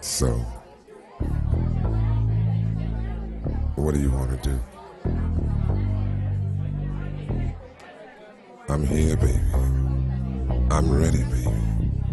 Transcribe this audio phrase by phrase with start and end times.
[0.00, 0.26] So,
[3.76, 4.58] what do you want to do?
[8.68, 9.40] I'm here, baby.
[10.70, 11.52] I'm ready, baby.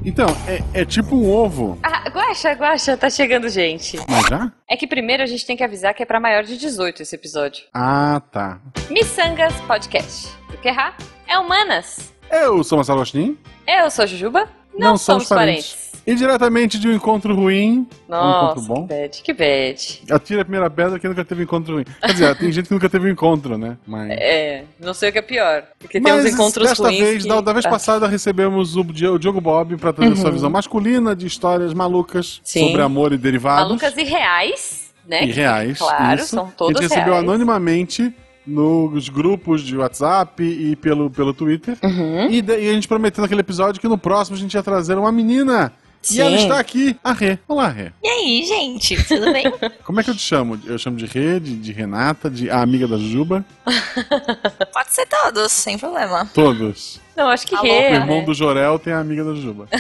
[0.06, 1.78] Então, é, é tipo um ovo.
[1.84, 3.98] Ah, Guaxa, Guaxa, tá chegando gente.
[4.08, 4.52] Mas já?
[4.68, 7.16] É que primeiro a gente tem que avisar que é pra maior de 18 esse
[7.16, 7.66] episódio.
[7.74, 8.60] Ah, tá.
[8.90, 10.30] Missangas Podcast.
[10.48, 10.96] Porque errar
[11.28, 12.09] é humanas.
[12.32, 13.38] Eu sou Marcelo Agostinho.
[13.68, 14.48] Eu sou a Jujuba.
[14.78, 15.90] Não, somos parentes.
[16.08, 17.80] E diretamente de um encontro ruim.
[18.08, 18.88] um Nossa, encontro bom.
[18.88, 20.02] que bad, que bad.
[20.12, 21.86] Atira a primeira pedra que nunca teve um encontro ruim.
[22.02, 23.78] Quer dizer, tem gente que nunca teve um encontro, né?
[23.86, 24.10] Mas.
[24.12, 25.64] É, não sei o que é pior.
[25.78, 27.30] Porque tem Mas uns encontros desta ruins vez, que...
[27.30, 27.70] da, da vez tá.
[27.70, 32.40] passada, recebemos o, Di- o Diogo Bob pra trazer sua visão masculina de histórias malucas
[32.44, 32.68] Sim.
[32.68, 33.64] sobre amor e derivados.
[33.68, 35.26] Malucas e reais, né?
[35.26, 35.78] E reais.
[35.78, 36.28] Claro, isso.
[36.28, 37.24] são A gente recebeu reais.
[37.24, 38.12] anonimamente
[38.50, 41.78] nos grupos de WhatsApp e pelo, pelo Twitter.
[41.84, 42.30] Uhum.
[42.30, 45.12] E, daí a gente prometeu naquele episódio que no próximo a gente ia trazer uma
[45.12, 45.72] menina.
[46.02, 46.22] E Sim.
[46.22, 47.38] ela está aqui, a Rê.
[47.46, 47.92] Olá, Rê.
[48.02, 49.44] E aí, gente, tudo bem?
[49.84, 50.58] Como é que eu te chamo?
[50.66, 53.46] Eu chamo de Rê, de, de Renata, de a amiga da Juba.
[54.72, 56.26] Pode ser todos, sem problema.
[56.34, 57.02] Todos.
[57.18, 59.68] Não, acho que Alô, O rê, irmão do Jorel tem a amiga da Juba.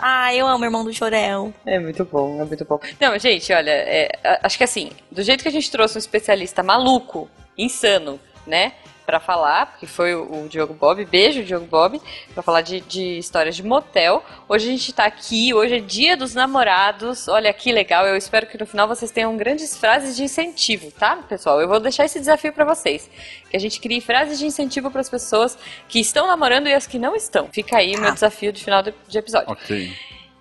[0.00, 1.54] Ah, eu amo o irmão do Jorel.
[1.64, 2.80] É muito bom, é muito bom.
[3.00, 4.10] Não, gente, olha, é,
[4.42, 8.72] acho que assim, do jeito que a gente trouxe um especialista maluco, insano, né?
[9.06, 12.00] Pra falar, porque foi o, o Diogo Bob, beijo Diogo Bob,
[12.32, 14.24] pra falar de, de histórias de motel.
[14.48, 17.28] Hoje a gente tá aqui, hoje é dia dos namorados.
[17.28, 21.16] Olha que legal, eu espero que no final vocês tenham grandes frases de incentivo, tá,
[21.16, 21.60] pessoal?
[21.60, 23.10] Eu vou deixar esse desafio pra vocês.
[23.50, 26.98] Que a gente crie frases de incentivo pras pessoas que estão namorando e as que
[26.98, 27.50] não estão.
[27.52, 28.14] Fica aí o meu Tá.
[28.14, 29.52] desafio de final de, de episódio.
[29.52, 29.92] Ok.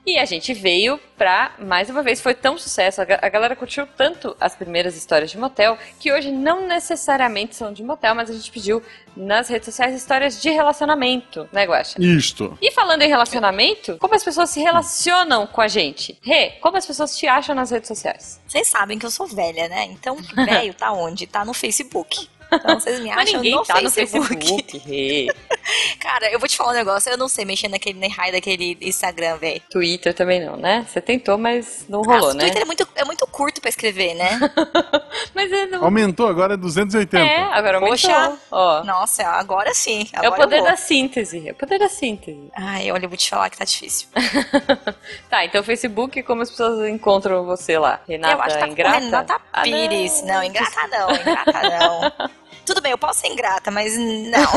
[0.05, 3.55] E a gente veio pra, mais uma vez, foi tão sucesso, a ga- a galera
[3.55, 8.29] curtiu tanto as primeiras histórias de motel, que hoje não necessariamente são de motel, mas
[8.29, 8.83] a gente pediu
[9.15, 12.01] nas redes sociais histórias de relacionamento, né, Guaxa?
[12.01, 12.57] Isto.
[12.61, 16.17] E falando em relacionamento, como as pessoas se relacionam com a gente?
[16.21, 18.41] Rê, como as pessoas te acham nas redes sociais?
[18.45, 19.85] Vocês sabem que eu sou velha, né?
[19.85, 21.27] Então, velho tá onde?
[21.27, 22.27] Tá no Facebook.
[22.55, 24.27] Então, vocês me Mas acham ninguém no, tá no Facebook.
[24.35, 25.27] Facebook, Rê.
[25.99, 27.11] Cara, eu vou te falar um negócio.
[27.11, 29.61] Eu não sei mexer naquele nem raio daquele Instagram, velho.
[29.69, 30.85] Twitter também não, né?
[30.87, 32.41] Você tentou, mas não rolou, Ah, né?
[32.45, 34.39] Twitter é muito, é muito curto pra escrever, né?
[35.33, 35.83] Mas é, não...
[35.83, 37.17] Aumentou, agora é 280.
[37.17, 37.97] é agora aumentou.
[37.97, 38.37] Poxa.
[38.51, 40.07] Ó, Nossa, agora sim.
[40.13, 42.49] é o Agora eu poder da síntese, é o poder da síntese.
[42.55, 44.07] Ai, olha, eu vou te falar que tá difícil.
[45.29, 47.99] Tá, então Facebook, como as pessoas encontram você lá?
[48.07, 48.97] Renata eu acho que tá Ingrata?
[48.99, 50.23] com Renata Ah, Pires.
[50.23, 50.43] não.
[50.43, 52.29] ingrata não, ingrata não.
[52.65, 54.47] Tudo bem, eu posso ser ingrata, mas não.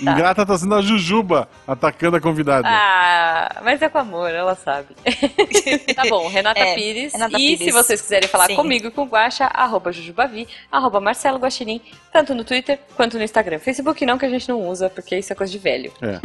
[0.00, 2.66] Ingrata tá sendo a Jujuba atacando a convidada.
[2.68, 4.88] Ah, mas é com amor, ela sabe.
[5.94, 7.12] tá bom, Renata É, Pires.
[7.12, 7.64] Renata e Pires.
[7.64, 8.56] se vocês quiserem falar Sim.
[8.56, 11.80] comigo e com o Guaxa, arroba Jujubavi, arroba Marcelo Guaxinim,
[12.12, 13.58] tanto no Twitter quanto no Instagram.
[13.58, 15.92] Facebook não, que a gente não usa, porque isso é coisa de velho.
[16.00, 16.18] É.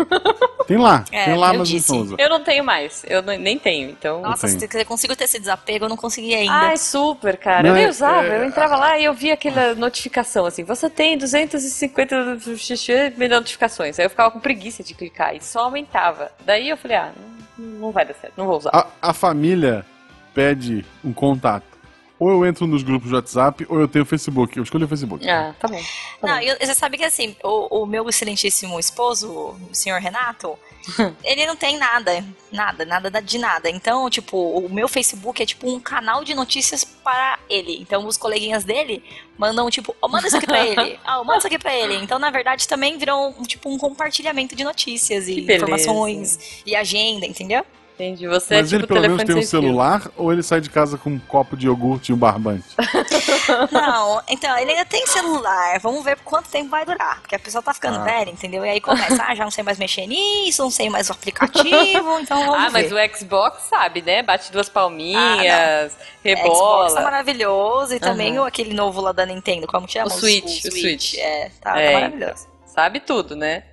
[0.65, 1.91] Tem lá, É, tem lá, eu mas disse.
[1.91, 2.15] não usa.
[2.17, 4.21] Eu não tenho mais, eu não- nem tenho, então...
[4.21, 6.53] Nossa, se eu consigo ter esse desapego, eu não consegui ainda.
[6.53, 7.63] Ai, super, cara.
[7.63, 8.27] Não, eu nem é- usava.
[8.27, 12.37] é- Eu entrava lá e eu via aquela notificação assim: você tem 250
[13.17, 13.99] mil notificações.
[13.99, 16.31] Aí eu ficava com preguiça de clicar e só aumentava.
[16.45, 17.11] Daí eu falei: ah,
[17.57, 18.71] não vai dar certo, não vou usar.
[18.73, 19.85] A, a família
[20.33, 21.74] pede um contato.
[22.17, 24.55] Ou eu entro nos grupos de WhatsApp, ou eu tenho Facebook.
[24.55, 25.29] Eu escolhi o Facebook.
[25.29, 25.77] Ah, tá bom.
[26.21, 26.41] Tá Não, bom.
[26.41, 30.57] eu- você sabe que assim, o, o meu excelentíssimo esposo, o senhor Renato,
[31.25, 33.69] ele não tem nada, nada, nada da- de nada.
[33.69, 37.79] Então, tipo, o meu Facebook é tipo um canal de notícias para ele.
[37.81, 39.03] Então, os coleguinhas dele
[39.37, 40.97] mandam, tipo, oh, manda isso aqui pra ele.
[41.03, 41.95] Ah, manda isso aqui pra ele.
[41.95, 47.65] Então, na verdade, também virou, tipo, um compartilhamento de notícias e informações e agenda, entendeu?
[47.95, 48.27] Entendi.
[48.27, 49.61] Você Mas é ele tipo pelo menos tem um sem fio.
[49.61, 52.65] celular, ou ele sai de casa com um copo de iogurte e um barbante?
[53.71, 55.79] Não, então, ele ainda tem celular.
[55.79, 57.21] Vamos ver quanto tempo vai durar.
[57.21, 58.03] Porque a pessoa tá ficando Ah.
[58.03, 58.65] velha, entendeu?
[58.65, 62.19] E aí começa, ah, já não sei mais mexer nisso, não sei mais o aplicativo,
[62.19, 63.09] então vamos Ah, mas ver.
[63.11, 64.21] o Xbox sabe, né?
[64.23, 66.93] Bate duas palminhas, Ah, Xbox rebola.
[66.95, 70.07] tá maravilhoso e também o, aquele novo lá da Nintendo, como chama?
[70.07, 71.15] O Switch, o Switch.
[71.17, 72.47] É, tá, É, tá maravilhoso.
[72.75, 73.63] Sabe tudo, né?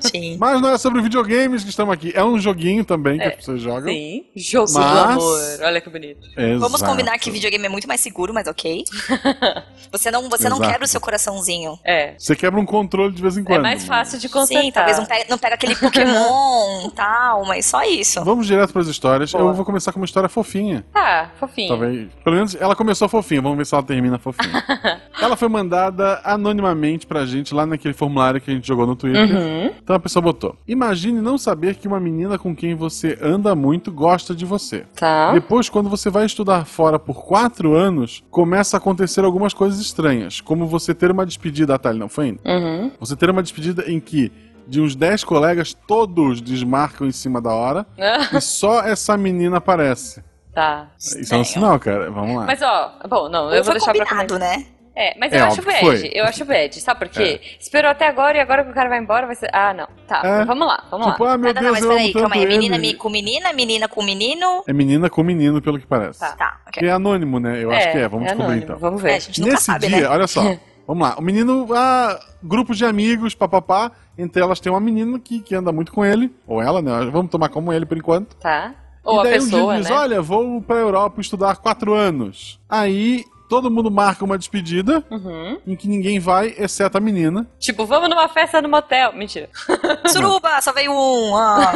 [0.00, 0.36] Sim.
[0.40, 2.12] Mas não é sobre videogames que estamos aqui.
[2.14, 3.92] É um joguinho também que as pessoas jogam.
[3.92, 4.24] Sim.
[4.36, 5.40] Jogo do Mas- amor.
[5.62, 6.20] Olha que bonito.
[6.60, 6.84] Vamos Exato.
[6.92, 8.84] combinar que videogame é muito mais seguro, mas ok.
[9.92, 11.78] Você não, você não quebra o seu coraçãozinho.
[11.84, 12.14] É.
[12.18, 13.58] Você quebra um controle de vez em quando.
[13.60, 14.62] É mais fácil de consertar.
[14.62, 18.22] Sim, talvez não pega, não pega aquele Pokémon e tal, mas só isso.
[18.24, 19.32] Vamos direto para as histórias.
[19.32, 19.44] Boa.
[19.44, 20.84] Eu vou começar com uma história fofinha.
[20.92, 21.68] Tá, fofinho.
[21.68, 22.08] Talvez.
[22.22, 23.40] Pelo menos ela começou fofinha.
[23.40, 25.00] Vamos ver se ela termina fofinha.
[25.20, 29.36] Ela foi mandada anonimamente pra gente lá naquele formulário que a gente jogou no Twitter.
[29.36, 29.72] Uhum.
[29.82, 33.90] Então a pessoa botou: Imagine não saber que uma menina com quem você anda muito
[33.90, 34.84] gosta de você.
[34.94, 35.32] Tá.
[35.32, 40.40] Depois, quando você vai estudar fora por quatro anos, começa a acontecer algumas coisas estranhas,
[40.40, 42.40] como você ter uma despedida, ah, tá, ele não foi ainda.
[42.44, 42.90] Uhum.
[43.00, 44.32] Você ter uma despedida em que
[44.68, 47.86] de uns 10 colegas, todos desmarcam em cima da hora
[48.36, 50.22] e só essa menina aparece.
[50.52, 50.88] tá.
[50.98, 52.10] Isso é um sinal, cara.
[52.10, 52.46] Vamos lá.
[52.46, 54.38] Mas ó, bom, não, eu Ou vou deixar pra comentar.
[54.38, 54.66] né?
[54.98, 55.80] É, mas É, eu acho bad.
[55.80, 56.10] foi.
[56.14, 56.80] Eu acho bad.
[56.80, 57.38] Sabe por quê?
[57.60, 59.50] Esperou até agora e agora que o cara vai embora vai ser.
[59.52, 59.86] Ah, não.
[60.08, 60.44] Tá, É.
[60.46, 61.34] vamos lá, vamos tipo, lá.
[61.34, 62.46] ah, meu não, não, Deus, mas eu amo peraí, calma aí.
[62.46, 62.94] Menina ele.
[62.94, 64.64] com menina, menina com menino.
[64.66, 66.20] É menina com menino, pelo que parece.
[66.20, 66.32] Tá.
[66.32, 66.80] Tá, ok.
[66.82, 67.62] Que é anônimo, né?
[67.62, 68.08] Eu acho que é.
[68.08, 68.78] Vamos descobrir anônimo, então.
[68.78, 69.14] Vamos É, ver.
[69.14, 70.08] a gente nunca Nesse sabe, dia, né?
[70.08, 70.40] olha só.
[70.88, 71.16] Vamos lá.
[71.18, 73.90] O menino, ah, grupo de amigos, papapá.
[74.16, 76.32] Entre elas tem uma menina que, que anda muito com ele.
[76.46, 77.10] Ou ela, né?
[77.12, 78.34] Vamos tomar como ele por enquanto.
[78.36, 78.72] Tá.
[79.04, 79.96] Ou e a daí pessoa, um dia diz, né?
[79.96, 82.58] olha, vou pra Europa estudar quatro anos.
[82.68, 85.58] Aí todo mundo marca uma despedida Uhum.
[85.66, 87.46] em que ninguém vai, exceto a menina.
[87.58, 89.12] Tipo, vamos numa festa no motel.
[89.12, 89.48] Mentira.
[90.06, 91.36] Suruba, só veio um.
[91.36, 91.72] Ah.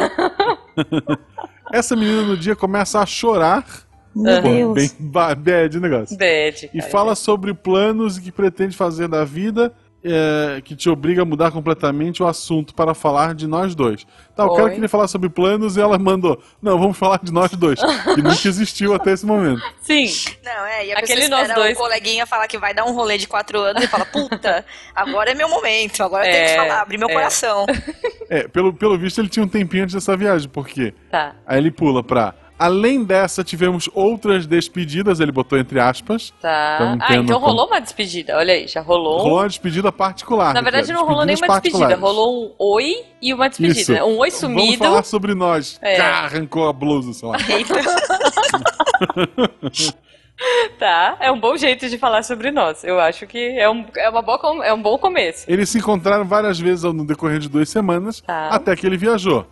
[1.71, 3.65] Essa menina no dia começa a chorar.
[4.13, 4.73] Meu Pô, Deus.
[4.73, 6.17] bem ba- bad negócio.
[6.17, 6.69] Bad.
[6.73, 6.91] E cara.
[6.91, 12.23] fala sobre planos que pretende fazer da vida, é, que te obriga a mudar completamente
[12.23, 14.05] o assunto para falar de nós dois.
[14.35, 17.51] Tá, o cara queria falar sobre planos e ela mandou, não, vamos falar de nós
[17.51, 19.61] dois, que nunca existiu até esse momento.
[19.81, 20.05] Sim.
[20.43, 21.77] Não, é, e a Aquele pessoa nós espera dois.
[21.77, 24.65] o coleguinha falar que vai dar um rolê de quatro anos e fala, puta,
[24.95, 27.13] agora é meu momento, agora eu tenho que É, falar, abrir meu é.
[27.13, 27.65] coração.
[28.29, 30.93] É, pelo, pelo visto ele tinha um tempinho antes dessa viagem, por quê?
[31.11, 31.35] Tá.
[31.45, 32.33] Aí ele pula pra,
[32.63, 36.75] além dessa tivemos outras despedidas, ele botou entre aspas, Tá.
[36.75, 38.37] Então, ah, então como- rolou uma despedida.
[38.37, 39.17] Olha aí, já rolou.
[39.19, 40.53] rolou uma despedida particular.
[40.53, 41.95] Na verdade, não rolou nenhuma despedida.
[41.95, 43.79] Rolou um oi e uma despedida.
[43.79, 43.91] Isso.
[43.93, 44.03] né?
[44.03, 44.83] Um oi Vamos sumido.
[44.83, 45.79] falar sobre nós.
[45.81, 45.95] É.
[45.97, 47.37] Cá, arrancou a blusa, sei lá.
[50.79, 51.17] Tá.
[51.19, 52.83] É um bom jeito de falar sobre nós.
[52.83, 55.45] Eu acho que é um, é uma boa, é um bom começo.
[55.47, 58.47] Eles se encontraram várias vezes no decorrer de duas semanas, Tá.
[58.49, 59.45] até que ele viajou.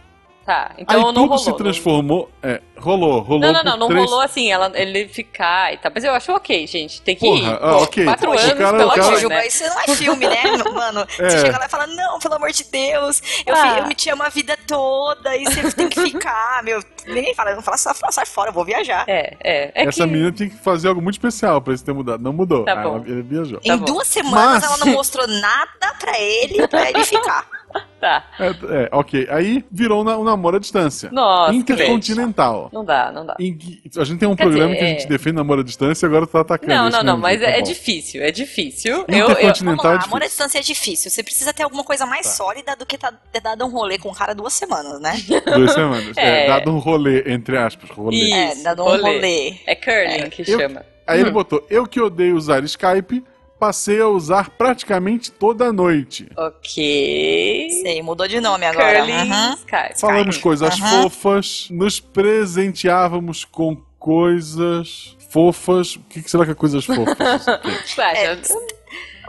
[0.49, 0.71] Tá.
[0.79, 1.37] Então Aí não tudo rolou.
[1.37, 2.31] se transformou.
[2.41, 3.39] É, rolou, rolou.
[3.39, 5.91] Não, não, não, não três- rolou assim, ela, ele ficar e tal.
[5.93, 7.03] Mas eu acho ok, gente.
[7.03, 7.57] Tem que Porra, ir.
[7.61, 8.03] ah, ok.
[8.03, 9.45] Quatro O anos, cara- pelo cara- amor, né?
[9.47, 10.41] isso não é filme, né,
[10.73, 11.01] mano?
[11.19, 11.29] É.
[11.29, 13.77] Você chega lá e fala, não, pelo amor de Deus, eu, Ah.
[13.77, 16.83] eu me te amo a vida toda e você tem que ficar, meu.
[17.05, 19.03] Ninguém fala, não fala, sai, sai fora, eu vou viajar.
[19.07, 19.71] É, é.
[19.75, 20.09] É Essa que...
[20.09, 22.23] menina tinha que fazer algo muito especial pra isso ter mudado.
[22.23, 22.65] Não mudou.
[22.65, 22.95] Tá Aí bom.
[22.95, 23.59] ela- ele viajou.
[23.61, 23.85] Tá em bom.
[23.85, 27.45] duas semanas Mas- ela não mostrou nada pra ele, pra ele ficar.
[27.99, 28.23] Tá.
[28.39, 28.47] É,
[28.85, 29.27] é, ok.
[29.29, 31.09] Aí virou na- um namoro à distância.
[31.11, 32.69] Nossa, Intercontinental.
[32.71, 33.35] Não dá, não dá.
[33.37, 35.07] A gente tem um Quer programa dizer, que a gente é.
[35.07, 37.47] defende namoro à distância e agora tu tá atacando Não, não, não, mesmo, mas tá
[37.47, 39.05] é, é difícil, é difícil.
[39.05, 40.27] Eu, eu, Intercontinental Vamos lá, é amor à difícil.
[40.29, 41.11] distância é difícil.
[41.11, 44.07] Você precisa ter alguma coisa mais sólida do que tá, ter dado um rolê com
[44.07, 45.13] o cara duas semanas, né?
[45.53, 46.15] Duas semanas.
[46.17, 46.47] É, É.
[46.47, 48.15] dado um rolê, entre aspas, rolê.
[48.15, 49.01] Isso, é, dado um rolê.
[49.01, 49.53] rolê.
[49.67, 50.85] É curling que Eu- chama.
[51.05, 51.33] Aí ele Hum.
[51.33, 53.23] botou, eu que odeio usar Skype,
[53.59, 56.29] passei a usar praticamente toda noite.
[56.37, 57.67] Ok.
[57.81, 59.03] Sei, mudou de nome agora.
[59.03, 59.53] Uhum.
[59.55, 59.99] Skype.
[59.99, 61.03] Falamos coisas Aham.
[61.03, 65.95] fofas, nos presenteávamos com coisas fofas.
[65.95, 67.17] O que, que será que é coisas fofas?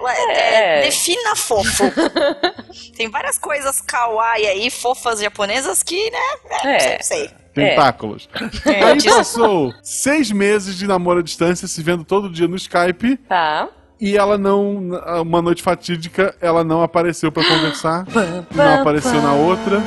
[0.03, 0.83] Ué, é, É.
[0.83, 1.85] defina fofo.
[2.97, 6.19] Tem várias coisas kawaii aí, fofas japonesas que, né?
[6.65, 6.79] É, É.
[7.03, 7.31] sei, sei.
[7.53, 8.29] Tentáculos.
[8.65, 13.17] É, Aí passou seis meses de namoro à distância, se vendo todo dia no Skype.
[13.29, 13.69] Tá.
[14.01, 14.91] E ela não,
[15.23, 18.07] uma noite fatídica, ela não apareceu pra conversar,
[18.55, 19.83] não apareceu na outra,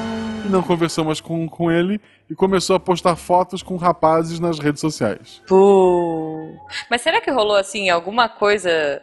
[0.45, 2.00] e não conversou mais com, com ele,
[2.30, 5.42] e começou a postar fotos com rapazes nas redes sociais.
[5.48, 6.56] Pô.
[6.89, 9.01] Mas será que rolou assim alguma coisa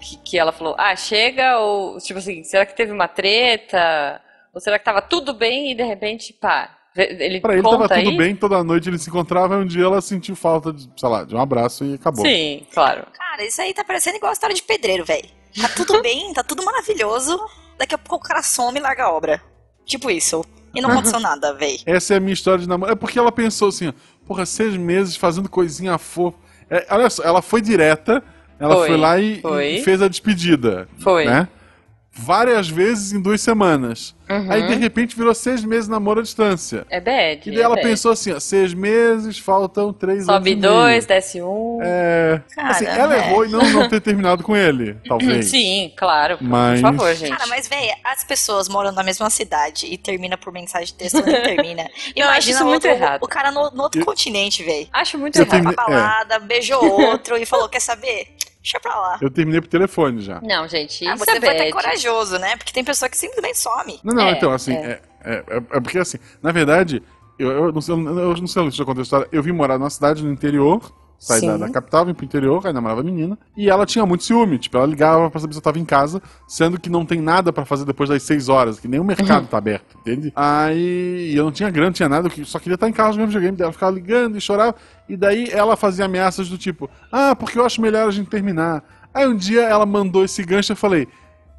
[0.00, 4.20] que, que ela falou, ah, chega, ou tipo assim, será que teve uma treta?
[4.52, 8.00] Ou será que tava tudo bem e de repente, pá, ele Pra ele conta tava
[8.00, 8.16] tudo aí?
[8.16, 11.24] bem, toda noite ele se encontrava, e um dia ela sentiu falta, de, sei lá,
[11.24, 12.24] de um abraço e acabou.
[12.24, 13.04] Sim, claro.
[13.16, 15.28] Cara, isso aí tá parecendo igual a história de pedreiro, velho.
[15.60, 17.38] Tá tudo bem, tá tudo maravilhoso.
[17.78, 19.42] Daqui a pouco o cara some e larga a obra.
[19.86, 20.44] Tipo isso.
[20.74, 21.78] E não aconteceu nada, velho.
[21.86, 22.92] Essa é a minha história de namoro.
[22.92, 23.92] É porque ela pensou assim, ó,
[24.26, 26.38] porra, seis meses fazendo coisinha fofa.
[26.68, 28.22] É, olha só, ela foi direta,
[28.58, 29.68] ela foi, Foi, lá e, foi.
[29.76, 30.88] e fez a despedida.
[31.00, 31.24] Foi.
[31.24, 31.48] Né?
[32.12, 34.14] Várias vezes em duas semanas.
[34.28, 34.46] Uhum.
[34.50, 36.84] Aí de repente virou seis meses namoro à distância.
[36.90, 37.48] É bad.
[37.48, 37.86] E daí é ela bad.
[37.88, 40.26] pensou assim, ó, seis meses, faltam três anos.
[40.26, 40.72] Sobe e meio.
[40.72, 41.78] dois, desce um.
[41.82, 42.40] É.
[42.54, 43.18] Cara, assim, ela é.
[43.18, 45.46] errou em não, não ter terminado com ele, talvez.
[45.46, 46.36] Sim, claro.
[46.38, 47.30] por- Mas- Por favor, gente.
[47.30, 51.24] Cara, mas, velho, as pessoas moram na mesma cidade e termina por mensagem de texto,
[51.24, 51.88] nem termina.
[52.14, 53.22] Eu acho isso o muito outro- errado.
[53.22, 54.88] O cara no, no outro Eu- continente, velho.
[54.92, 55.50] Acho muito Eu errado.
[55.52, 58.28] tenho- Foi pra balada, beijou outro e falou, quer saber?
[58.62, 59.18] Deixa pra lá.
[59.20, 60.40] Eu terminei por telefone já.
[60.42, 62.56] Não, gente, Ah, você é foi até corajoso, né?
[62.56, 63.98] Porque tem pessoa que simplesmente some.
[64.04, 64.76] Não, não, É, então, assim, é.
[64.92, 65.02] é.
[65.22, 67.02] É, é- é porque assim, na verdade,
[67.38, 69.78] eu, eu não sei, eu não sei se já contei a história, eu vim morar
[69.78, 73.38] numa cidade no interior, saí da, da capital, vim pro interior, aí namorava a menina,
[73.56, 76.20] e ela tinha muito ciúme, tipo, ela ligava pra saber se eu tava em casa,
[76.48, 79.46] sendo que não tem nada pra fazer depois das seis horas, que nem o mercado
[79.46, 80.32] tá aberto, entende?
[80.36, 83.26] Aí eu não tinha grana, não tinha nada, eu só queria estar em casa no
[83.26, 84.74] videogame, ela ficava ligando e chorava,
[85.08, 88.82] e daí ela fazia ameaças do tipo, ah, porque eu acho melhor a gente terminar.
[89.12, 91.06] Aí um dia ela mandou esse gancho e eu falei,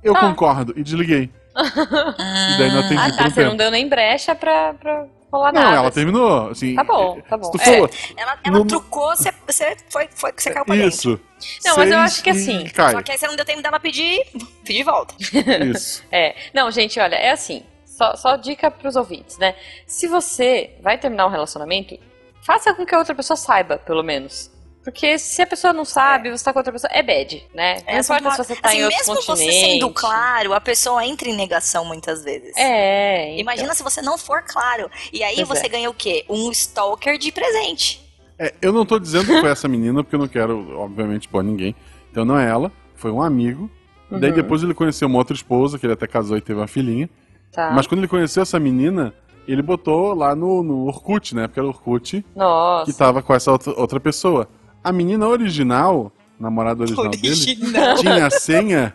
[0.03, 0.19] eu Ah.
[0.21, 1.29] concordo, e desliguei.
[1.55, 3.25] E daí não atendi Ah, tá.
[3.27, 3.57] um Você não tempo.
[3.57, 5.75] deu nem brecha pra, pra rolar Não, nada.
[5.77, 5.95] ela assim.
[5.95, 6.50] terminou.
[6.50, 7.51] Assim, Tá bom, tá bom.
[7.51, 7.77] Se tu É.
[8.21, 10.89] Ela, ela No- trucou, você, você foi, foi, você caiu pra dentro.
[10.89, 11.19] isso.
[11.65, 12.91] Não, mas eu Seis acho que assim, Cai.
[12.91, 14.23] Só que aí você não deu tempo dela pedir,
[14.63, 15.15] pedir de volta.
[15.65, 16.03] Isso.
[16.11, 16.35] É.
[16.53, 17.63] Não, gente, olha, é assim.
[17.85, 19.55] Só, só dica pros ouvintes, né?
[19.85, 21.97] Se você vai terminar um relacionamento,
[22.41, 24.50] faça com que a outra pessoa saiba, pelo menos.
[24.83, 27.75] Porque se a pessoa não sabe, você tá com outra pessoa, é bad, né?
[27.88, 29.51] Não Essa importa se você tá assim, em outro mesmo continente.
[29.51, 32.51] você sendo claro, a pessoa entra em negação muitas vezes.
[32.57, 33.27] É.
[33.29, 33.39] então.
[33.41, 34.89] Imagina se você não for claro.
[35.13, 35.69] E aí Pois você é.
[35.69, 36.25] ganha o quê?
[36.27, 38.01] Um stalker de presente.
[38.39, 41.43] É, eu não tô dizendo que foi essa menina, porque eu não quero, obviamente, pôr
[41.43, 41.75] ninguém.
[42.09, 43.69] Então não é ela, foi um amigo.
[44.09, 44.35] Daí Uhum.
[44.35, 47.07] depois ele conheceu uma outra esposa, que ele até casou e teve uma filhinha.
[47.51, 47.69] Tá.
[47.71, 49.13] Mas quando ele conheceu essa menina,
[49.47, 51.47] ele botou lá no, no Orkut, né?
[51.47, 52.91] Porque era o Orkut Nossa.
[52.91, 54.50] que tava com essa outra, outra pessoa.
[54.83, 57.35] A menina original, namorada original, dele,
[58.00, 58.93] tinha a senha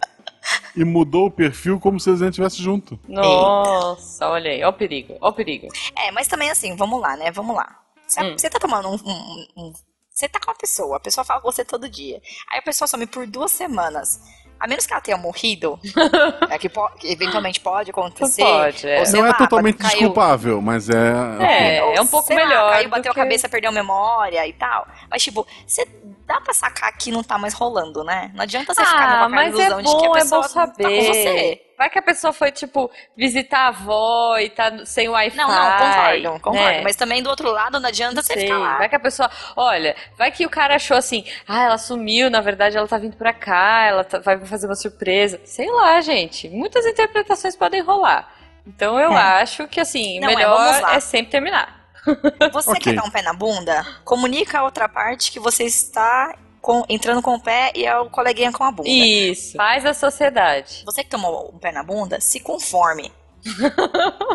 [0.77, 2.99] e mudou o perfil como se eles não estivessem junto.
[3.09, 5.69] Nossa, olha aí, ó o perigo, ó o perigo.
[5.97, 7.31] É, mas também assim, vamos lá, né?
[7.31, 7.79] Vamos lá.
[8.07, 8.37] Você, Hum.
[8.51, 9.73] tá tomando um, um- um-
[10.11, 12.23] Você tá com uma pessoa, a pessoa fala com você todo dia.
[12.51, 14.19] Aí a pessoa some por duas semanas.
[14.59, 15.79] A menos que ela tenha morrido,
[16.51, 18.43] é que, po- que eventualmente pode acontecer.
[18.43, 19.01] Pode, é.
[19.01, 21.77] ou não é lá, totalmente caiu- desculpável, mas é.
[21.77, 23.75] É, ou, é um pouco sei lá, melhor Caiu, bateu que- a cabeça, perdeu a
[23.75, 24.87] memória e tal.
[25.11, 25.87] Mas, tipo, você
[26.27, 28.31] dá pra sacar que não tá mais rolando, né?
[28.35, 30.21] Não adianta você ficar Ah, com aquela mas é ilusão de que a bom, é
[30.21, 31.03] pessoa bom tá com saber.
[31.07, 31.63] você.
[31.79, 35.37] Vai que a pessoa foi, tipo, visitar a avó e tá sem Wi-Fi.
[35.37, 36.59] Não, não, concordo, concordo.
[36.59, 36.81] né?
[36.83, 38.43] Mas também do outro lado, não adianta você Sei.
[38.45, 38.79] ficar lá.
[38.79, 39.31] Vai que a pessoa.
[39.55, 43.17] Olha, vai que o cara achou assim, ah, ela sumiu, na verdade ela tá vindo
[43.17, 45.39] pra cá, ela tá- vai fazer uma surpresa.
[45.45, 46.49] Sei lá, gente.
[46.49, 48.33] Muitas interpretações podem rolar.
[48.67, 49.43] Então eu É.
[49.43, 50.95] acho que assim, Não, é, melhor lá.
[50.95, 51.76] é sempre terminar.
[52.53, 52.81] Você Ok.
[52.83, 53.85] quer dar um pé na bunda?
[54.05, 58.11] Comunica a outra parte que você está com- entrando com o pé e é o
[58.11, 58.89] coleguinha com a bunda.
[58.89, 59.57] Isso.
[59.57, 60.83] Faz a sociedade.
[60.85, 63.13] Você que tomou um pé na bunda, se conforme,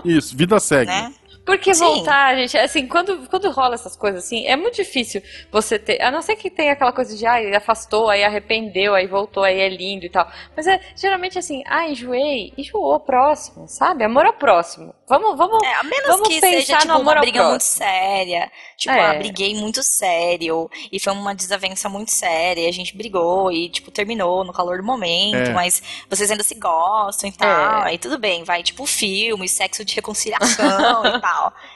[0.06, 0.86] Isso, vida segue.
[0.92, 1.13] né?
[1.45, 1.83] Porque Sim.
[1.83, 5.21] voltar, gente, assim, quando, quando rola essas coisas assim, é muito difícil
[5.51, 6.01] você ter.
[6.01, 9.60] A não ser que tenha aquela coisa de, ai, afastou, aí arrependeu, aí voltou, aí
[9.60, 10.29] é lindo e tal.
[10.55, 14.03] Mas é geralmente assim, ah, enjoei, enjoou, próximo, sabe?
[14.03, 14.93] Amor ao próximo.
[15.07, 15.62] Vamos, vamos.
[15.63, 18.50] É, a menos Vamos que pensar seja tipo amor uma briga muito séria.
[18.77, 19.05] Tipo, É.
[19.07, 20.69] ah, briguei muito sério.
[20.91, 22.62] E foi uma desavença muito séria.
[22.62, 25.50] E a gente brigou e, tipo, terminou no calor do momento.
[25.50, 25.53] É.
[25.53, 27.83] Mas vocês ainda se gostam e tal.
[27.83, 31.30] Aí tudo bem, vai, tipo, filme, sexo de reconciliação e tal.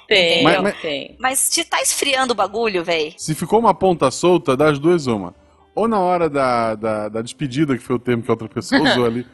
[0.07, 1.15] Tem, Mas- mas- tem.
[1.19, 3.13] Mas se tá esfriando o bagulho, véi.
[3.17, 5.33] Se ficou uma ponta solta, das duas, uma.
[5.73, 8.81] Ou na hora da, da, da despedida, que foi o termo que a outra pessoa
[8.89, 9.25] usou ali,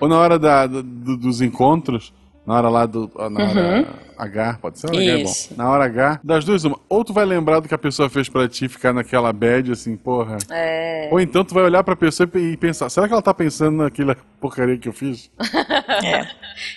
[0.00, 2.12] ou na hora da, do- do- dos encontros,
[2.46, 3.10] na hora lá do.
[3.30, 3.86] Na hora
[4.16, 4.88] H, pode ser?
[4.88, 5.32] Hora H é bom.
[5.56, 6.78] Na hora H, das duas, uma.
[6.88, 9.96] Ou tu vai lembrar do que a pessoa fez pra ti ficar naquela bad, assim,
[9.96, 10.38] porra.
[10.50, 11.08] É.
[11.10, 14.16] Ou então tu vai olhar pra pessoa e pensar, será que ela tá pensando naquela
[14.40, 15.30] porcaria que eu fiz?
[16.04, 16.26] É.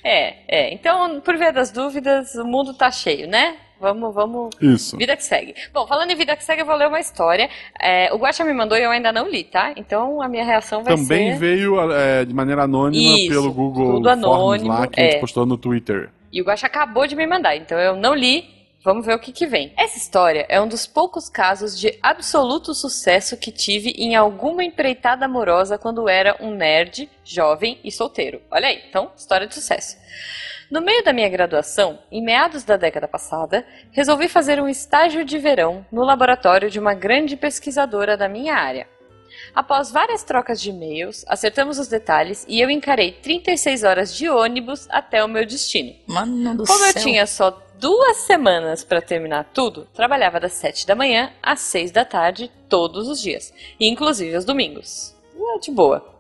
[0.04, 0.74] É, é.
[0.74, 3.58] Então, por via das dúvidas, o mundo tá cheio, né?
[3.80, 4.50] Vamos, vamos.
[4.60, 4.98] Isso.
[4.98, 5.54] Vida que segue.
[5.72, 7.50] Bom, falando em vida que segue, eu vou ler uma história.
[7.80, 9.74] É, o Guaxa me mandou e eu ainda não li, tá?
[9.76, 11.40] Então a minha reação vai Também ser.
[11.40, 15.16] veio é, de maneira anônima Isso, pelo Google tudo Forms anônimo, lá, que a gente
[15.18, 15.20] é.
[15.20, 16.10] postou no Twitter.
[16.32, 18.56] E o Guaxa acabou de me mandar, então eu não li.
[18.84, 19.74] Vamos ver o que, que vem.
[19.76, 25.26] Essa história é um dos poucos casos de absoluto sucesso que tive em alguma empreitada
[25.26, 28.42] amorosa quando era um nerd, jovem e solteiro.
[28.50, 29.98] Olha aí, então, história de sucesso.
[30.70, 35.38] No meio da minha graduação, em meados da década passada, resolvi fazer um estágio de
[35.38, 38.88] verão no laboratório de uma grande pesquisadora da minha área.
[39.54, 44.88] Após várias trocas de e-mails, acertamos os detalhes e eu encarei 36 horas de ônibus
[44.90, 45.96] até o meu destino.
[46.08, 47.02] Mano do Como eu céu.
[47.02, 52.04] tinha só duas semanas para terminar tudo, trabalhava das 7 da manhã às 6 da
[52.04, 55.16] tarde todos os dias, inclusive aos domingos.
[55.40, 56.16] Ah, De boa.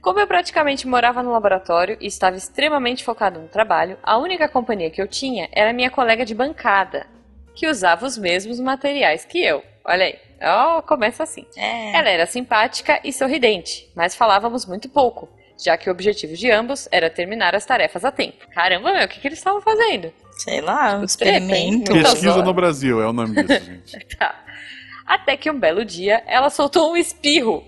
[0.00, 4.90] Como eu praticamente morava no laboratório e estava extremamente focado no trabalho, a única companhia
[4.90, 7.06] que eu tinha era minha colega de bancada,
[7.54, 9.62] que usava os mesmos materiais que eu.
[9.84, 11.46] Olha aí, ó, começa assim.
[11.56, 11.96] É.
[11.96, 16.88] Ela era simpática e sorridente, mas falávamos muito pouco, já que o objetivo de ambos
[16.92, 18.46] era terminar as tarefas a tempo.
[18.54, 20.12] Caramba, meu, o que, que eles estavam fazendo?
[20.32, 21.04] Sei lá, um hein?
[21.04, 21.92] experimento.
[21.92, 22.44] Pesquisa horas.
[22.44, 24.06] no Brasil é o nome disso, gente.
[24.16, 24.34] Tá.
[25.06, 27.64] Até que um belo dia ela soltou um espirro,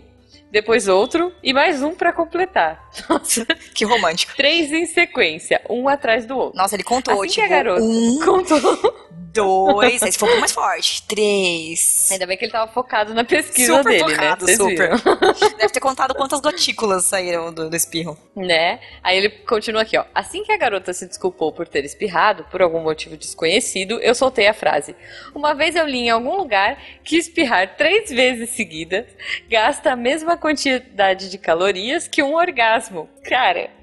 [0.51, 2.89] depois outro e mais um pra completar.
[3.11, 4.33] Nossa, Que romântico.
[4.37, 6.57] três em sequência, um atrás do outro.
[6.57, 8.61] Nossa, ele contou, Assim que tipo, a garota um, contou.
[9.33, 12.09] dois, esse foi um pouco mais forte, três.
[12.11, 14.57] Ainda bem que ele tava focado na pesquisa Super dele, focado, né?
[14.57, 14.97] Super.
[14.97, 14.99] viram?
[15.59, 18.19] Deve ter contado quantas gotículas saíram do, do espirro.
[18.37, 18.81] né?
[19.03, 20.05] Aí ele continua aqui, ó.
[20.15, 24.47] Assim que a garota se desculpou por ter espirrado, por algum motivo desconhecido, eu soltei
[24.47, 24.95] a frase.
[25.35, 29.07] Uma vez eu li em algum lugar que espirrar três vezes seguidas
[29.49, 33.09] gasta a mesma quantidade de calorias que um orgasmo.
[33.25, 33.71] Cara,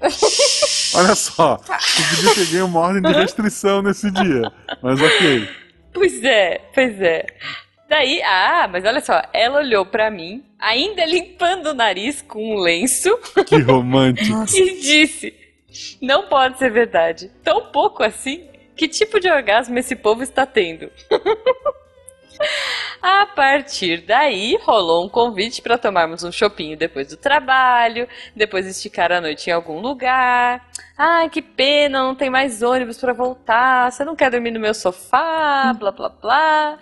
[0.94, 4.50] Olha só, podia ter ganho uma ordem de restrição nesse dia.
[4.82, 5.48] Mas ok.
[5.92, 7.26] Pois é, pois é.
[7.88, 12.58] Daí, ah, mas olha só, ela olhou pra mim, ainda limpando o nariz com um
[12.60, 13.10] lenço,
[13.46, 14.44] Que romântico.
[14.54, 15.34] e disse:
[16.00, 17.30] Não pode ser verdade.
[17.42, 18.44] Tão pouco assim?
[18.76, 20.90] Que tipo de orgasmo esse povo está tendo?
[23.02, 28.06] A partir daí, rolou um convite para tomarmos um chopinho depois do trabalho,
[28.36, 30.66] depois esticar a noite em algum lugar.
[30.96, 33.90] Ai, que pena, não tem mais ônibus para voltar.
[33.90, 35.72] Você não quer dormir no meu sofá?
[35.72, 36.78] Blá blá blá.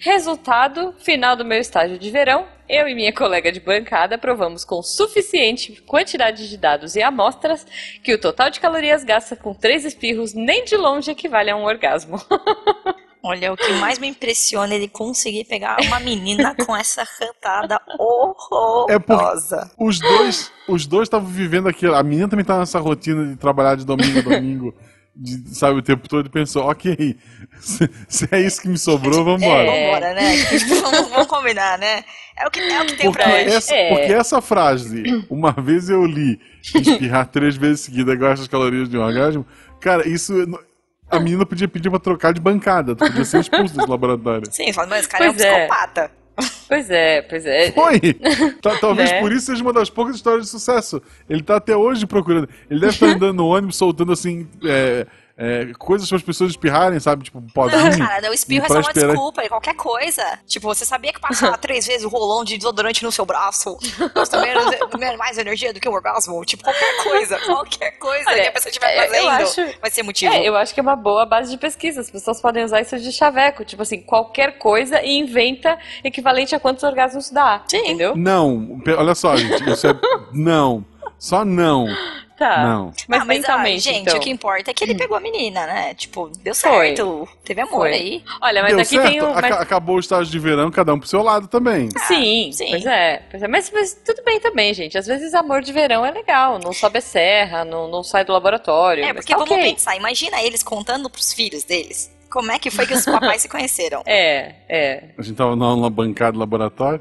[0.00, 4.82] Resultado: final do meu estágio de verão, eu e minha colega de bancada provamos com
[4.82, 7.66] suficiente quantidade de dados e amostras
[8.02, 11.64] que o total de calorias gasta com três espirros nem de longe equivale a um
[11.64, 12.18] orgasmo.
[13.22, 17.80] Olha, o que mais me impressiona é ele conseguir pegar uma menina com essa cantada
[17.98, 19.70] horrorosa.
[19.78, 21.94] Os dois os dois estavam vivendo aquilo.
[21.94, 24.74] A menina também tava nessa rotina de trabalhar de domingo a domingo,
[25.16, 27.16] de, sabe, o tempo todo, e pensou, ok,
[27.58, 29.62] se, se é isso que me sobrou, vambora.
[29.64, 29.86] É.
[29.86, 30.36] Vambora, né?
[30.82, 32.04] vamos, vamos combinar, né?
[32.36, 33.48] É o que, é o que tem Porque pra hoje.
[33.48, 33.88] essa, É.
[33.88, 38.96] porque essa frase, uma vez eu li, espirrar três vezes seguida gasta as calorias de
[38.96, 39.44] um orgasmo,
[39.80, 40.32] cara, isso.
[41.10, 44.42] A menina podia pedir pra trocar de bancada, tu podia ser expulso desse laboratório.
[44.52, 45.58] Sim, fala, mas esse cara é um Pois é.
[45.66, 46.10] psicopata.
[46.68, 47.72] Pois é, pois é.
[47.72, 47.98] Foi!
[48.62, 49.20] Ta- Talvez Né?
[49.20, 51.02] por isso seja uma das poucas histórias de sucesso.
[51.28, 52.48] Ele tá até hoje procurando.
[52.70, 54.46] Ele deve estar andando no ônibus soltando assim.
[54.64, 55.06] é,
[55.40, 57.22] é, coisas para as pessoas espirrarem, sabe?
[57.22, 57.96] Tipo, um pozinho.
[57.96, 60.24] Não, cara, o espirro é só uma esperar- desculpa, é qualquer coisa.
[60.46, 63.78] Tipo, você sabia que passar três vezes o rolão de desodorante no seu braço
[64.42, 66.44] menos, menos- mais energia do que o orgasmo?
[66.44, 70.02] Tipo, qualquer coisa, qualquer coisa Olha, que a pessoa estiver é, fazendo acho- vai ser
[70.02, 70.34] motivo.
[70.34, 72.00] É, eu acho que é uma boa base de pesquisa.
[72.00, 73.64] As pessoas podem usar isso de chaveco.
[73.64, 77.62] Tipo assim, qualquer coisa e inventa equivalente a quantos orgasmos dá.
[77.68, 77.78] Sim.
[77.78, 78.16] Entendeu?
[78.16, 79.70] Não, olha só, gente.
[79.70, 79.94] Isso é.
[80.34, 80.84] Não.
[81.18, 81.86] Só não.
[82.38, 82.62] Tá.
[82.62, 82.86] Não.
[82.86, 84.16] Mas ah, mas ah, mentalmente, gente, então.
[84.16, 85.92] o que importa é que ele pegou a menina, né?
[85.94, 86.70] Tipo, deu Foi.
[86.94, 87.28] certo.
[87.44, 87.92] Teve amor Foi.
[87.92, 88.24] aí.
[88.40, 89.08] Olha, mas Deu aqui certo?
[89.10, 89.30] tem um.
[89.32, 91.88] Aca- mas- Acabou o estágio de verão, cada um pro seu lado também.
[92.06, 92.70] Sim, sim.
[92.70, 93.48] Pois, é, pois é.
[93.48, 94.96] Mas, mas tudo bem também, gente.
[94.96, 96.60] Às vezes amor de verão é legal.
[96.60, 99.04] Não sobe a serra, não, não sai do laboratório.
[99.04, 99.72] É, porque tá vamos ok.
[99.72, 103.48] pensar, imagina eles contando pros filhos deles como é que foi que os papais se
[103.48, 104.02] conheceram.
[104.06, 105.04] É, é.
[105.18, 107.00] A gente tava numa bancada do laboratório,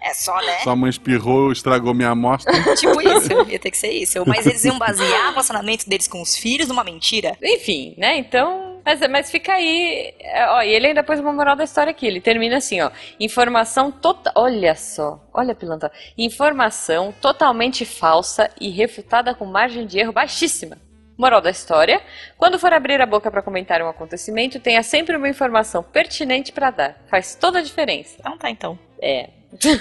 [0.00, 0.58] É só, né?
[0.58, 2.52] sua mãe espirrou, estragou minha amostra.
[2.74, 4.22] Tipo isso, ia ter que ser isso.
[4.26, 7.36] Mas eles iam basear o relacionamento deles com os filhos numa mentira.
[7.42, 8.16] Enfim, né?
[8.18, 8.80] Então.
[8.84, 10.12] Mas, mas fica aí.
[10.20, 12.06] é, Ó, e ele ainda pôs uma moral da história aqui.
[12.06, 12.90] Ele termina assim, ó.
[13.18, 14.32] Informação total.
[14.36, 15.24] Olha só.
[15.32, 15.90] Olha, pilantra.
[16.18, 20.76] Informação totalmente falsa e refutada com margem de erro baixíssima.
[21.16, 22.02] Moral da história:
[22.36, 26.70] quando for abrir a boca para comentar um acontecimento, tenha sempre uma informação pertinente para
[26.70, 27.04] dar.
[27.08, 28.16] Faz toda a diferença.
[28.18, 28.78] Então tá, então.
[29.00, 29.30] É.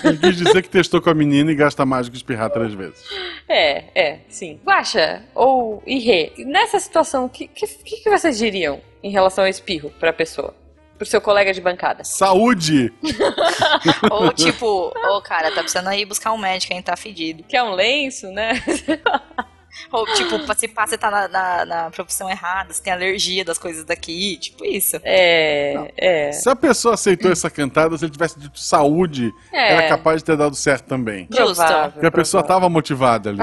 [0.03, 2.73] Ele quis dizer que testou com a menina e gasta mais do que espirrar três
[2.73, 3.03] vezes.
[3.47, 4.59] É, é, sim.
[4.65, 9.91] Guaxa ou Irê, nessa situação, o que, que, que vocês diriam em relação ao espirro
[9.99, 10.53] pra pessoa?
[10.97, 12.03] Pro seu colega de bancada?
[12.03, 12.93] Saúde!
[14.11, 16.83] Ou tipo, ô cara, tá precisando ir buscar um médico, hein?
[16.83, 17.43] Tá fedido.
[17.43, 18.63] Que é um lenço, né?
[19.91, 23.57] Ou tipo, se pá, você tá na, na, na profissão errada, você tem alergia das
[23.57, 24.99] coisas daqui, tipo isso.
[25.03, 26.31] É, é.
[26.31, 29.73] Se a pessoa aceitou essa cantada, se ele tivesse dito saúde, É.
[29.73, 31.27] era capaz de ter dado certo também.
[31.31, 31.55] Justo.
[31.55, 32.61] Provável, Porque a pessoa provável.
[32.61, 33.39] tava motivada ali.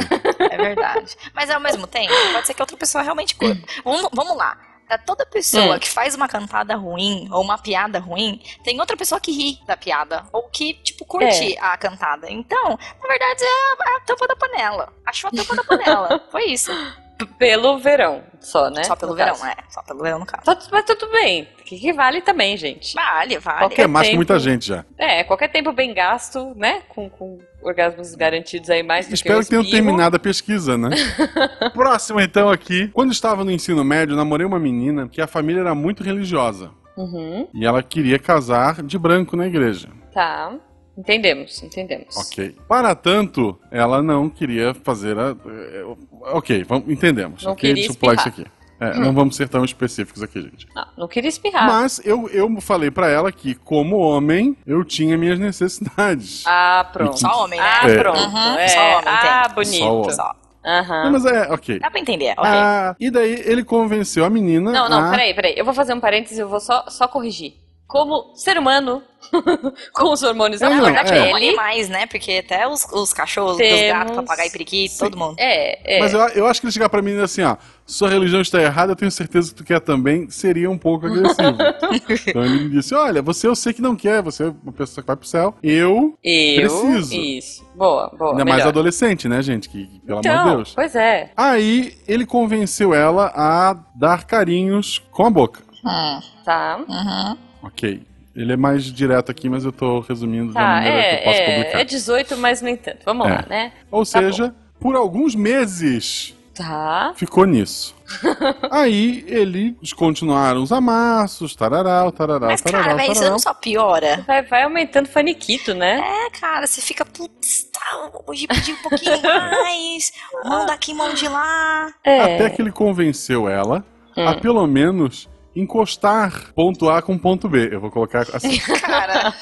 [0.51, 1.17] É verdade.
[1.35, 3.61] Mas ao mesmo tempo, pode ser que outra pessoa realmente curta.
[3.85, 4.57] Vamos, vamos lá.
[4.91, 5.79] Pra toda pessoa Hum.
[5.79, 9.77] que faz uma cantada ruim ou uma piada ruim, tem outra pessoa que ri da
[9.77, 10.25] piada.
[10.33, 12.29] Ou que, tipo, curte a cantada.
[12.29, 13.47] Então, na verdade, é
[13.93, 14.93] a, a tampa da panela.
[15.07, 16.25] Achou a tampa da panela.
[16.33, 16.73] Foi isso.
[17.17, 18.83] P- Pelo verão, só, né?
[18.83, 19.47] Só pelo No verão, caso.
[19.47, 19.57] é.
[19.69, 20.43] Só pelo verão, no caso.
[20.45, 21.47] Tá- mas tudo bem.
[21.65, 22.93] Que, que vale também, gente.
[22.95, 23.59] Vale, vale.
[23.61, 24.17] Qualquer É mais que tempo.
[24.19, 24.85] muita gente já.
[24.99, 26.83] É, qualquer tempo bem gasto, né?
[26.89, 30.91] Com, com orgasmos garantidos aí mais do Espero que que tenham terminado a pesquisa, né?
[31.75, 32.89] Próximo, então, aqui.
[32.89, 36.71] Quando estava no ensino médio, namorei uma menina que a família era muito religiosa.
[36.97, 39.89] Uhum, E ela queria casar de branco na igreja.
[40.13, 40.55] tá.
[40.99, 42.15] Entendemos, entendemos.
[42.17, 42.57] Ok.
[42.69, 45.35] Para tanto, ela não queria fazer a.
[45.47, 45.85] eh,
[46.33, 47.43] Ok, vamos, entendemos.
[47.45, 47.73] Não ok?
[47.73, 48.45] Deixa eu pular isso aqui.
[48.81, 50.67] É, Não vamos ser tão específicos aqui, gente.
[50.75, 51.67] Não, não queria espirrar.
[51.67, 56.45] Mas eu, eu falei pra ela que, como homem, eu tinha minhas necessidades.
[56.47, 57.21] Ah, pronto.
[57.21, 57.67] Só homem, né?
[57.67, 57.99] Ah, É.
[57.99, 58.19] pronto.
[58.19, 58.69] Uhum, é.
[58.69, 59.55] só homem ah, tem.
[59.55, 59.79] bonito.
[59.85, 60.11] Só homem.
[60.13, 60.33] Só.
[60.65, 61.05] Aham.
[61.05, 61.79] Não, mas é, ok.
[61.79, 62.45] Dá pra entender, ok.
[62.45, 65.11] Ah, e daí ele convenceu a menina Não, não, a...
[65.11, 65.55] peraí, peraí.
[65.57, 67.55] Eu vou fazer um parênteses e eu vou só, só corrigir.
[67.91, 69.03] Como ser humano,
[69.93, 71.05] com os hormônios É, não, flor da é.
[71.05, 71.49] Como pele.
[71.49, 72.07] animais, né?
[72.07, 75.35] Porque até os, os cachorros, os Temos- gatos, papagaio, periquito, todo mundo.
[75.39, 76.01] É, é.
[76.01, 78.93] Mas eu, eu acho que ele chegar pra mim assim, ó, sua religião está errada,
[78.93, 81.57] eu tenho certeza que tu quer também, seria um pouco agressivo.
[82.29, 85.03] então ele me disse, olha, você eu sei que não quer, você é uma pessoa
[85.03, 86.61] que vai pro céu, eu, Eu.
[86.61, 87.15] preciso.
[87.15, 87.69] Isso.
[87.75, 88.31] Boa, boa.
[88.33, 88.69] ainda mais melhor.
[88.69, 90.73] adolescente, né, gente, que, que, pelo amor de Então, Deus.
[90.75, 91.33] pois é.
[91.37, 95.61] Aí ele convenceu ela a dar carinhos com a boca.
[95.85, 96.79] Hum, Tá.
[96.89, 97.37] uhum.
[97.63, 98.03] Ok.
[98.35, 101.41] Ele é mais direto aqui, mas eu tô resumindo da Tá, maneira que eu posso
[101.41, 101.79] é, publicar.
[101.79, 102.99] é, é 18, mas no entanto.
[103.05, 103.31] Vamos É.
[103.31, 103.73] lá, né?
[103.91, 107.13] Ou tá seja, por alguns meses Tá.
[107.17, 107.95] ficou nisso.
[108.71, 113.33] Aí eles continuaram os amassos, tararau, tararau, Mas, tararau, cara, velho, isso tararau.
[113.33, 114.25] não só piora.
[114.27, 116.01] Vai, vai aumentando o faniquito, né?
[116.01, 120.13] É, cara, você fica, putz, tá, hoje pedi um pouquinho mais,
[120.45, 121.93] mão daqui, mão de lá.
[122.05, 122.21] É.
[122.37, 123.85] Até que ele convenceu ela
[124.17, 124.41] a Hum.
[124.41, 127.69] pelo menos encostar ponto A com ponto B.
[127.73, 128.59] Eu vou colocar assim.
[128.81, 129.33] Cara,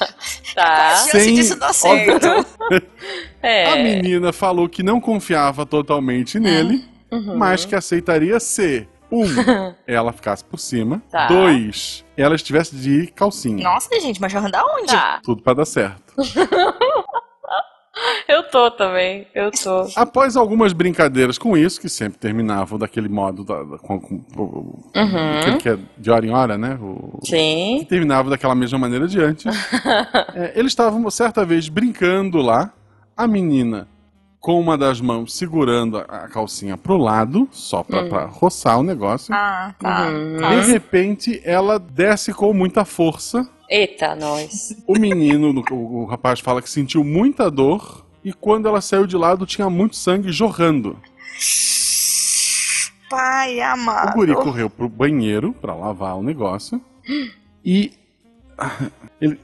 [0.55, 0.95] Tá.
[0.95, 2.27] Sem- disso dar certo.
[3.41, 3.71] É.
[3.71, 7.37] A menina falou que não confiava totalmente nele, Uhum.
[7.37, 9.23] mas que aceitaria se um,
[9.87, 11.27] ela ficasse por cima, Tá.
[11.27, 13.63] dois, ela estivesse de calcinha.
[13.63, 14.87] Nossa, gente, mas jornal da onde?
[14.87, 15.19] Tá.
[15.23, 16.13] Tudo pra dar certo.
[18.27, 19.27] Eu tô também.
[19.33, 19.87] Eu tô.
[19.95, 24.23] Após algumas brincadeiras com isso, que sempre terminavam daquele modo da, da- com, com-
[24.95, 25.39] Uhum.
[25.41, 26.77] aquele que é de hora em hora, né?
[26.81, 27.77] O, Sim.
[27.79, 29.45] que terminava daquela mesma maneira de antes.
[30.35, 32.71] É, eles estavam certa vez brincando lá,
[33.17, 33.87] a menina
[34.39, 38.83] com uma das mãos segurando a, a calcinha pro lado, só pra, pra roçar o
[38.83, 39.33] negócio.
[39.33, 40.07] Ah, tá.
[40.07, 40.37] Uhum.
[40.39, 40.49] tá.
[40.61, 43.47] De repente, ela desce com muita força.
[43.69, 44.75] Eita, nós.
[44.87, 48.05] O menino, no- o, o rapaz fala que sentiu muita dor.
[48.23, 50.99] E quando ela saiu de lado, tinha muito sangue jorrando.
[53.09, 54.09] Pai amado.
[54.11, 56.81] O guri correu pro banheiro pra lavar o negócio.
[57.65, 57.91] E.
[59.21, 59.39] Ele,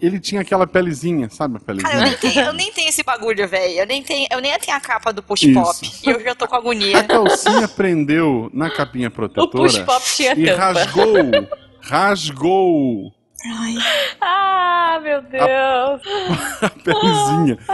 [0.00, 2.04] ele tinha aquela pelezinha, sabe a Cara, eu pelezinha?
[2.04, 3.74] nem tenho, eu nem tenho esse bagulho, velho.
[3.80, 5.84] Eu nem tenho, eu nem tenho a capa do push pop.
[5.86, 6.08] Isso.
[6.08, 7.02] E eu já tô com A agonia.
[7.04, 10.58] calcinha prendeu na capinha O protetora push pop tinha e tampa.
[10.62, 11.14] rasgou.
[11.80, 13.12] Rasgou
[13.44, 13.74] Ai,
[14.20, 15.42] Ah, meu Deus.
[16.62, 17.58] a pelezinha.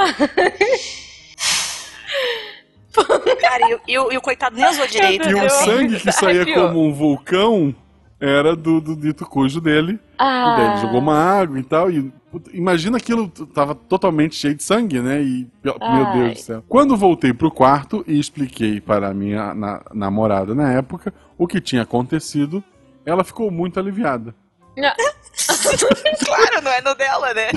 [3.41, 5.49] cara, e, o- e, e coitado nem usou direito, E Meu o né?
[5.49, 7.75] Sangue que saía como um vulcão
[8.21, 9.99] era do, do dito cujo dele.
[10.19, 10.55] Ah.
[10.55, 11.91] E daí ele jogou uma água e tal.
[11.91, 12.13] E
[12.53, 15.23] imagina aquilo tava totalmente cheio de sangue, né?
[15.23, 16.13] E meu Ai.
[16.19, 16.65] Deus do céu.
[16.69, 21.61] Quando voltei pro quarto e expliquei para a minha na- namorada na época o que
[21.61, 22.63] tinha acontecido,
[23.05, 24.35] ela ficou muito aliviada.
[26.25, 27.49] Claro, não é no dela, né?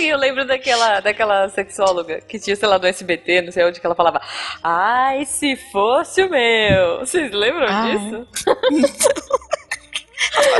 [0.00, 3.80] E eu lembro daquela, daquela sexóloga que tinha, sei lá, do SBT, não sei onde,
[3.80, 4.20] que ela falava
[4.62, 6.98] Ai, se fosse o meu.
[7.00, 8.26] Vocês lembram Ah, disso?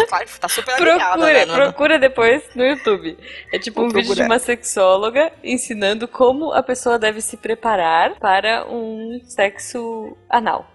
[0.08, 1.54] Claro, tá super alinhada, Procura, né?
[1.54, 3.16] Procura depois no YouTube.
[3.52, 4.26] É tipo Vou um vídeo de procurar.
[4.26, 10.66] uma sexóloga ensinando como a pessoa deve se preparar para um sexo anal.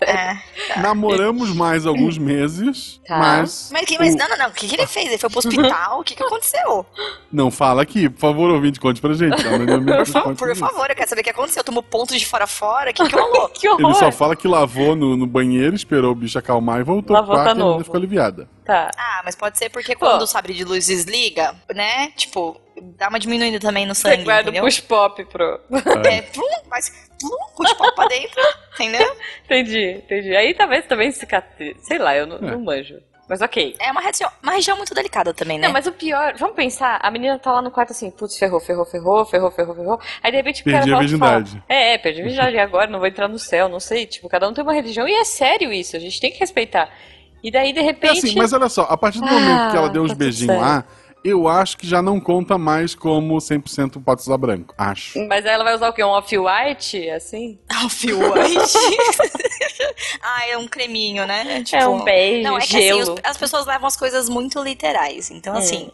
[0.00, 0.36] É.
[0.80, 3.16] Namoramos mais alguns meses, Tá.
[3.18, 3.70] mas.
[3.72, 4.48] Mas, que, mas o- não, não, não.
[4.48, 5.06] O que, que ele fez?
[5.08, 6.00] Ele foi pro hospital?
[6.00, 6.84] O que, que aconteceu?
[7.32, 9.42] Não fala aqui, por favor, ouvinte, conte pra gente.
[9.42, 9.50] Tá?
[9.58, 11.62] Meu amigo, Por, fa- por favor, eu quero saber o que aconteceu.
[11.64, 12.90] Tomou pontos de fora fora?
[12.90, 13.48] O que, que rolou?
[13.54, 13.90] Que horror!
[13.90, 17.28] Ele só fala que lavou no, no banheiro, esperou o bicho acalmar e voltou Lavou,
[17.34, 17.84] pro tá quarto e menina novo.
[17.84, 18.48] ficou aliviada.
[18.64, 18.90] Tá.
[18.96, 20.06] Ah, mas pode ser porque Pô.
[20.06, 22.08] quando o sabre de luz desliga, né?
[22.16, 22.60] Tipo,
[22.96, 24.64] dá uma diminuída também no Você sangue, guarda o entendeu?
[24.64, 25.60] push pop pro.
[26.06, 28.40] É, plum, faz plum, o pau pra dentro,
[28.74, 29.16] entendeu?
[29.44, 30.36] entendi, entendi.
[30.36, 31.76] Aí talvez também cicatriz.
[31.82, 32.40] Sei lá, eu não, É.
[32.52, 32.96] não manjo.
[33.28, 33.76] Mas ok.
[33.78, 35.66] É uma região, uma região muito delicada também, né?
[35.66, 38.60] Não, mas o pior, vamos pensar, a menina tá lá no quarto assim, putz, ferrou,
[38.60, 40.00] ferrou, ferrou, ferrou, ferrou, ferrou.
[40.22, 41.64] Aí de repente o Perdi cara a volta e fala, virgindade.
[41.68, 44.06] É, é, perdi a virgindade agora, não vou entrar no céu, não sei.
[44.06, 46.90] Tipo, cada um tem uma religião e é sério isso, a gente tem que respeitar.
[47.42, 48.18] E daí, de É repente.
[48.18, 50.56] assim, mas olha só, a partir do Ah, momento que ela deu uns tá beijinhos
[50.60, 50.84] lá,
[51.24, 54.74] eu acho que já não conta mais como 100% pode usar branco.
[54.76, 55.18] Acho.
[55.28, 56.02] Mas ela vai usar o quê?
[56.02, 57.58] Um off-white, assim?
[57.70, 58.56] Ah, o fio white.
[60.22, 61.62] ah, é um creminho, né?
[61.72, 63.00] é um beijo, Não, é que gelo.
[63.02, 65.30] assim, os- as pessoas levam as coisas muito literais.
[65.30, 65.58] Então, Hum.
[65.58, 65.90] assim,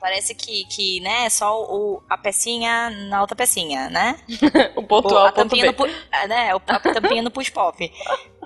[0.00, 4.16] parece que, que né, só o, a pecinha na outra pecinha, né?
[4.76, 5.86] o ponto Ou A, a o ponto tampinha B.
[5.86, 7.90] no, ah, né, o- a tampinha no push pop.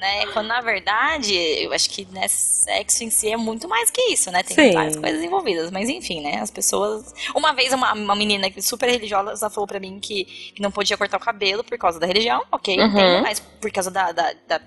[0.03, 0.27] Né?
[0.33, 4.31] Quando na verdade, eu acho que né, sexo em si é muito mais que isso,
[4.31, 4.43] né?
[4.43, 4.73] Tem Sim.
[4.73, 5.71] várias coisas envolvidas.
[5.71, 6.41] Mas enfim, né?
[6.41, 7.15] As pessoas.
[7.35, 11.17] Uma vez uma, uma menina super religiosa falou pra mim que, que não podia cortar
[11.17, 12.87] o cabelo por causa da religião, ok, Uhum.
[12.87, 14.12] entendo, mas por causa da.
[14.12, 14.61] da, da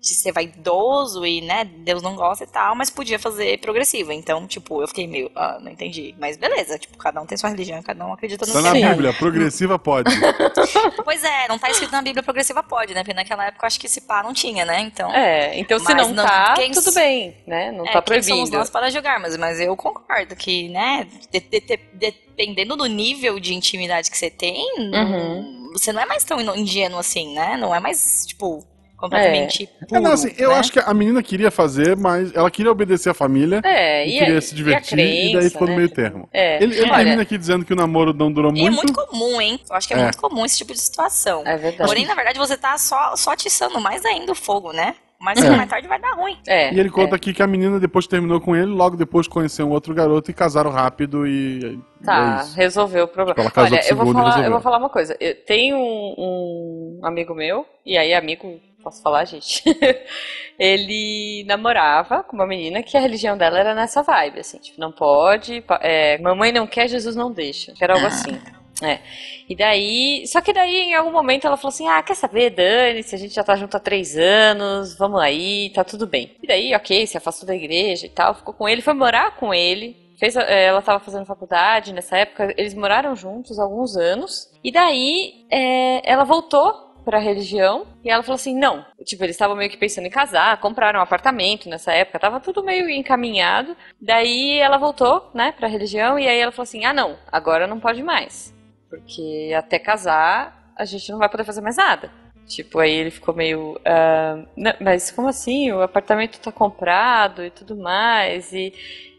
[0.00, 4.12] de ser vaidoso e, né, Deus não gosta e tal, mas podia fazer progressivo.
[4.12, 6.14] Então, tipo, eu fiquei meio, ah, não entendi.
[6.18, 8.72] Mas beleza, tipo, cada um tem sua religião, cada um acredita no Tá que na
[8.72, 8.90] quer.
[8.90, 10.10] Bíblia, progressiva pode.
[11.04, 13.00] Pois é, não tá escrito na Bíblia progressiva pode, né?
[13.02, 14.80] Porque naquela época eu acho que esse pá não tinha, né?
[14.80, 15.12] Então.
[15.12, 17.72] É, então se não, não- tá, quem- tudo bem, né?
[17.72, 18.58] Não É, tá quem somos proibido.
[18.58, 23.38] nós para julgar, mas, mas eu concordo que, né, de- de- de- dependendo do nível
[23.40, 25.70] de intimidade que você tem, Uhum.
[25.72, 27.56] você não é mais tão ingênuo assim, né?
[27.56, 28.64] Não é mais, tipo,
[28.96, 30.54] completamente É, puro, não, assim, eu né?
[30.56, 34.18] acho que a menina queria fazer, mas ela queria obedecer a família É, e, e,
[34.18, 35.76] queria a- se e a divertir, e, daí crença, ficou no né?
[35.76, 36.28] meio termo.
[36.32, 38.76] É, Ele, ele olha, termina aqui dizendo que o namoro não durou E é muito.
[38.76, 39.60] muito comum, hein?
[39.68, 40.02] Eu acho que é, É.
[40.02, 41.42] muito comum esse tipo de situação.
[41.46, 41.88] é verdade.
[41.88, 44.94] Porém, na verdade, você tá só, só atiçando mais ainda o fogo, né?
[45.18, 45.48] Mas É.
[45.50, 46.36] mais tarde vai dar ruim.
[46.46, 47.16] é, E ele conta é.
[47.16, 50.34] aqui que a menina depois terminou com ele, logo depois conheceu um outro garoto e
[50.34, 51.80] casaram rápido e.
[52.00, 53.30] e Tá, é resolveu o problema.
[53.30, 55.16] Tipo, ela casou Olha, eu vou, e falar, eu vou falar uma coisa.
[55.18, 59.62] Eu tenho um, um amigo meu, e aí amigo, posso falar, gente?
[60.56, 64.92] ele namorava com uma menina que a religião dela era nessa vibe, assim, tipo, não
[64.92, 68.08] pode, é, mamãe não quer, Jesus não deixa, era algo Ah.
[68.08, 68.40] assim.
[68.82, 68.98] É.
[69.48, 73.02] E daí, só que daí em algum momento ela falou assim: Ah, quer saber, Dani,
[73.02, 76.36] se a gente já tá junto há três anos, vamos aí, tá tudo bem.
[76.42, 79.54] E daí, ok, se afastou da igreja e tal, ficou com ele, foi morar com
[79.54, 79.96] ele.
[80.18, 84.50] Fez, eh, ela estava fazendo faculdade nessa época, eles moraram juntos alguns anos.
[84.62, 88.84] E daí eh, ela voltou pra religião e ela falou assim: não.
[89.04, 92.64] Tipo, eles estavam meio que pensando em casar, compraram um apartamento nessa época, tava tudo
[92.64, 93.76] meio encaminhado.
[94.00, 97.78] Daí ela voltou, né, pra religião e aí ela falou assim: ah, não, agora não
[97.80, 98.52] pode mais.
[98.90, 102.10] Porque até casar a gente não vai poder fazer mais nada.
[102.46, 103.80] Tipo, aí ele ficou meio.
[103.84, 105.72] ah, "Não, mas como assim?
[105.72, 108.52] O apartamento tá comprado e tudo mais.
[108.52, 108.72] E.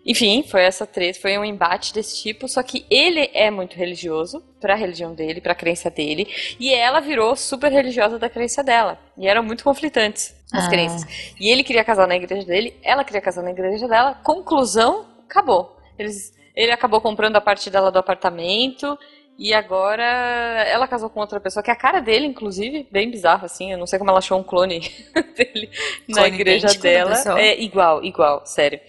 [0.08, 4.42] Enfim, foi essa treta, foi um embate desse tipo, só que ele é muito religioso
[4.62, 8.98] pra religião dele, pra crença dele, e ela virou super religiosa da crença dela.
[9.18, 10.70] E eram muito conflitantes as Ah.
[10.70, 11.04] crenças.
[11.38, 14.14] E ele queria casar na igreja dele, ela queria casar na igreja dela.
[14.24, 15.78] Conclusão, acabou.
[16.00, 18.98] Eles, ele acabou comprando a parte dela do apartamento.
[19.40, 23.46] E agora ela casou com outra pessoa, que é a cara dele, inclusive, bem bizarro,
[23.46, 23.72] assim.
[23.72, 24.80] Eu não sei como ela achou um clone
[25.38, 25.70] dele
[26.08, 27.40] na Clone igreja idêntico da dela.
[27.40, 28.80] É igual, igual, sério.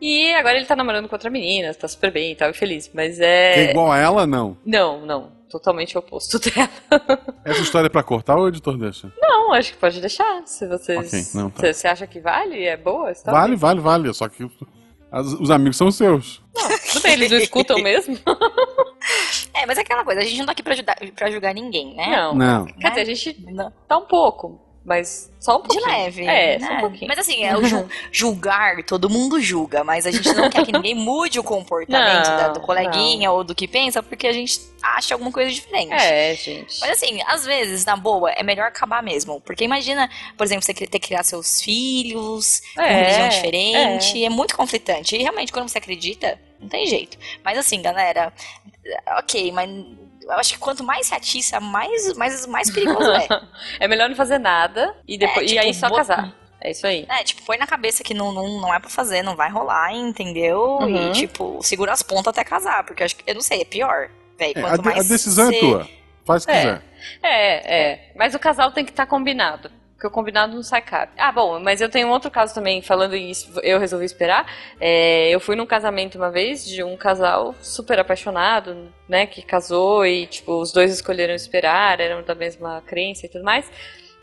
[0.00, 2.90] E agora ele tá namorando com outra menina, tá super bem e tal, e feliz.
[2.94, 3.70] Mas Que é é.
[3.70, 4.56] igual a ela, não.
[4.64, 5.32] Não, não.
[5.50, 6.70] Totalmente oposto dela.
[7.44, 9.12] Essa história é pra cortar ou o editor deixa?
[9.20, 10.42] Não, acho que pode deixar.
[10.46, 10.98] Se vocês.
[11.12, 11.60] Ok, não, tá.
[11.66, 13.38] se você acha que vale, é boa a história.
[13.40, 14.14] Vale, vale, vale.
[14.14, 14.48] Só que
[15.10, 16.40] as- os amigos são seus.
[16.92, 18.16] Tudo bem, eles não escutam mesmo?
[19.54, 21.94] É, mas é aquela coisa, a gente não tá aqui pra, ajudar, pra julgar ninguém,
[21.94, 22.06] né?
[22.16, 22.34] Não.
[22.34, 22.66] Não.
[22.66, 23.72] Quer dizer, a gente Não.
[23.88, 25.86] tá um pouco, mas só um De pouquinho.
[25.86, 26.26] leve.
[26.26, 26.66] É, né?
[26.66, 27.08] só um pouquinho.
[27.08, 30.72] Mas assim, é o ju- julgar, todo mundo julga, mas a gente não quer que
[30.72, 34.60] ninguém mude o comportamento Não, da- do coleguinha ou do que pensa, porque a gente
[34.82, 35.92] acha alguma coisa diferente.
[35.92, 36.80] É, gente.
[36.80, 39.40] Mas assim, às vezes, na boa, é melhor acabar mesmo.
[39.42, 44.24] Porque imagina, por exemplo, você ter que criar seus filhos com É, religião diferente.
[44.24, 44.30] É.
[44.30, 45.14] muito conflitante.
[45.16, 47.18] E realmente, quando você acredita, não tem jeito.
[47.44, 48.32] Mas assim, galera,
[49.18, 49.68] ok, mas
[50.22, 53.26] eu acho que quanto mais se atiça, mais, mais, mais perigoso é.
[53.80, 56.32] É melhor não fazer nada e, depois, É, e aí tipo, só bo- casar.
[56.60, 57.06] É isso aí.
[57.08, 59.92] É, tipo, põe na cabeça que não, não, não é pra fazer, não vai rolar,
[59.94, 60.78] entendeu?
[60.80, 61.08] Uhum.
[61.08, 63.64] E, tipo, segura as pontas até casar, porque eu acho que, eu não sei, é
[63.64, 64.10] pior.
[64.38, 65.88] Véi, É, a, de- a mais decisão é tua.
[66.24, 66.56] Faz o que É.
[66.60, 66.82] quiser.
[67.22, 68.12] É, é.
[68.14, 69.70] Mas o casal tem que estar combinado.
[70.00, 71.10] Porque o combinado não sai caro.
[71.14, 74.50] Ah, bom, mas eu tenho um outro caso também, falando isso, eu resolvi esperar.
[74.80, 80.06] É, eu fui num casamento uma vez de um casal super apaixonado, né, que casou
[80.06, 83.70] e, tipo, os dois escolheram esperar, eram da mesma crença e tudo mais.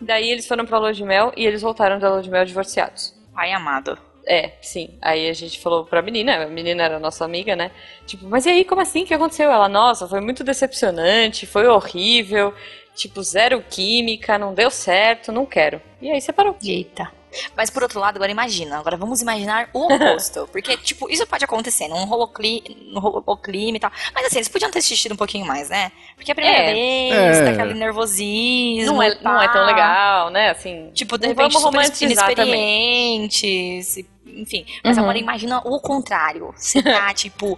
[0.01, 3.13] Daí eles foram pra lua de mel e eles voltaram da lua de mel divorciados.
[3.31, 3.99] Pai amado.
[4.25, 4.97] É, sim.
[4.99, 7.69] Aí a gente falou pra menina, a menina era nossa amiga, né?
[8.07, 9.03] Tipo, mas e aí, como assim?
[9.03, 9.51] O que aconteceu?
[9.51, 12.51] Ela, nossa, foi muito decepcionante, foi horrível,
[12.97, 15.81] tipo, zero química, não deu certo, não quero.
[16.01, 16.57] E aí separou.
[16.63, 17.15] Eita.
[17.55, 18.79] Mas por outro lado, agora imagina.
[18.79, 20.47] Agora vamos imaginar o oposto.
[20.51, 23.91] porque, tipo, isso pode acontecer num holocli, num holoclime e tal.
[24.13, 25.91] Mas assim, eles podiam ter assistido um pouquinho mais, né?
[26.15, 26.73] Porque a primeira É.
[26.73, 27.43] vez, É.
[27.43, 28.93] tá aquele nervosismo.
[28.93, 29.33] Não é, pá.
[29.33, 30.49] não é tão legal, né?
[30.49, 33.15] Assim, Tipo, de repente, vamos super também.
[33.15, 33.97] inexperientes.
[33.97, 34.65] e- Enfim.
[34.83, 35.03] Mas Uhum.
[35.03, 36.53] agora imagina o contrário.
[36.55, 37.57] Você tá, tipo,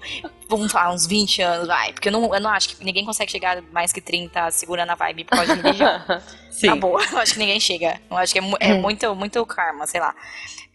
[0.49, 1.93] vamos falar, uns 20 anos, vai.
[1.93, 4.95] Porque eu não, eu não acho que ninguém consegue chegar mais que 30 segurando a
[4.95, 6.01] vibe por causa de religião.
[6.51, 6.67] Sim.
[6.67, 8.01] Tá boa, eu acho que ninguém chega.
[8.09, 8.81] Eu acho que é, é Hum.
[8.81, 10.13] muito, muito karma, sei lá.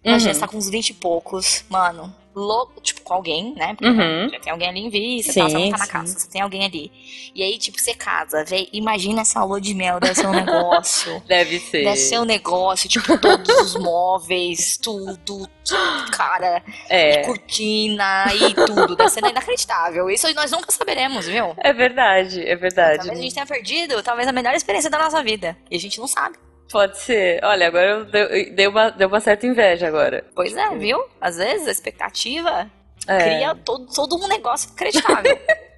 [0.02, 0.34] Imagina, Uhum.
[0.34, 3.74] você tá com uns 20 e poucos, mano, louco, tipo, com alguém, né?
[3.74, 4.28] Porque Uhum.
[4.28, 5.90] já tem alguém ali em vista, Sim, tal, você não tá na sim.
[5.92, 6.92] casa, você tem alguém ali.
[7.34, 11.22] E aí, tipo, você casa, véi, imagina essa lua de mel, deve ser um negócio.
[11.26, 11.84] Deve ser.
[11.84, 17.22] Deve ser um negócio, tipo, todos os móveis, tudo, tudo, cara, É.
[17.24, 18.96] cortina e tudo.
[18.96, 20.10] Deve ser inacreditável.
[20.10, 21.54] Isso nós nunca saberemos, viu?
[21.58, 22.98] É verdade, é verdade.
[22.98, 25.56] Talvez a gente tenha perdido, talvez a melhor experiência da nossa vida.
[25.70, 26.36] E a gente não sabe.
[26.70, 27.40] Pode ser.
[27.44, 30.24] Olha, agora eu dei, dei uma, deu uma certa inveja agora.
[30.35, 31.03] Pois é, viu?
[31.20, 32.70] Às vezes a expectativa
[33.07, 33.18] É.
[33.18, 35.38] cria todo, todo um negócio acreditável.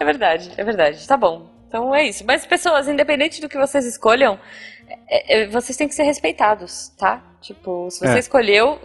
[0.00, 1.06] É verdade, é verdade.
[1.06, 1.50] Tá bom.
[1.68, 2.24] Então é isso.
[2.26, 4.40] Mas, pessoas, independente do que vocês escolham,
[5.06, 7.22] é- é- vocês têm que ser respeitados, tá?
[7.42, 8.18] Tipo, se você É.
[8.18, 8.78] escolheu,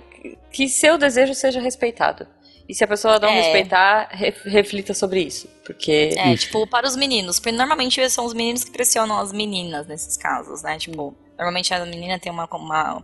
[0.52, 2.28] que- seu desejo seja respeitado.
[2.68, 3.42] E se a pessoa não É.
[3.42, 5.48] respeitar, re- reflita sobre isso.
[5.66, 6.10] Porque.
[6.18, 7.40] É, tipo, para os meninos.
[7.40, 10.78] Porque normalmente são os meninos que pressionam as meninas nesses casos, né?
[10.78, 12.48] Tipo, normalmente a menina tem uma.
[12.52, 13.04] uma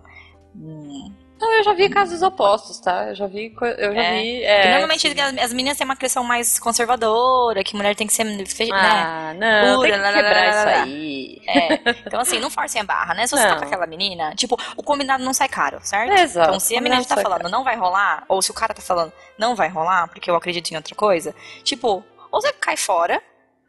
[0.56, 3.08] um- Não, eu já vi casos opostos, tá?
[3.10, 3.56] Eu já vi.
[3.78, 4.22] Eu já É.
[4.22, 4.44] vi.
[4.44, 5.20] É, normalmente sim.
[5.22, 8.26] as, as meninas têm uma criação mais conservadora, que mulher tem que ser.
[8.46, 8.76] fe- né?
[8.78, 10.84] Ah, não, Pura, tem que lá, lá, quebrar lá, isso lá.
[10.84, 11.42] aí.
[11.48, 11.74] É.
[12.06, 13.26] Então, assim, não forcem a barra, né?
[13.26, 13.60] Se você tá Não.
[13.60, 16.12] com aquela menina, tipo, o combinado não sai caro, certo?
[16.12, 17.50] Exato, Então, se a menina tá falando caro.
[17.52, 20.70] não vai rolar, ou se o cara tá falando não vai rolar, porque eu acredito
[20.72, 23.22] em outra coisa, tipo, ou você cai fora.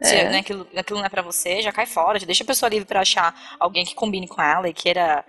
[0.02, 0.30] Se É.
[0.30, 2.86] né, aquilo, aquilo não é pra você, já cai fora, já deixa a pessoa livre
[2.86, 5.24] pra achar alguém que combine com ela e queira,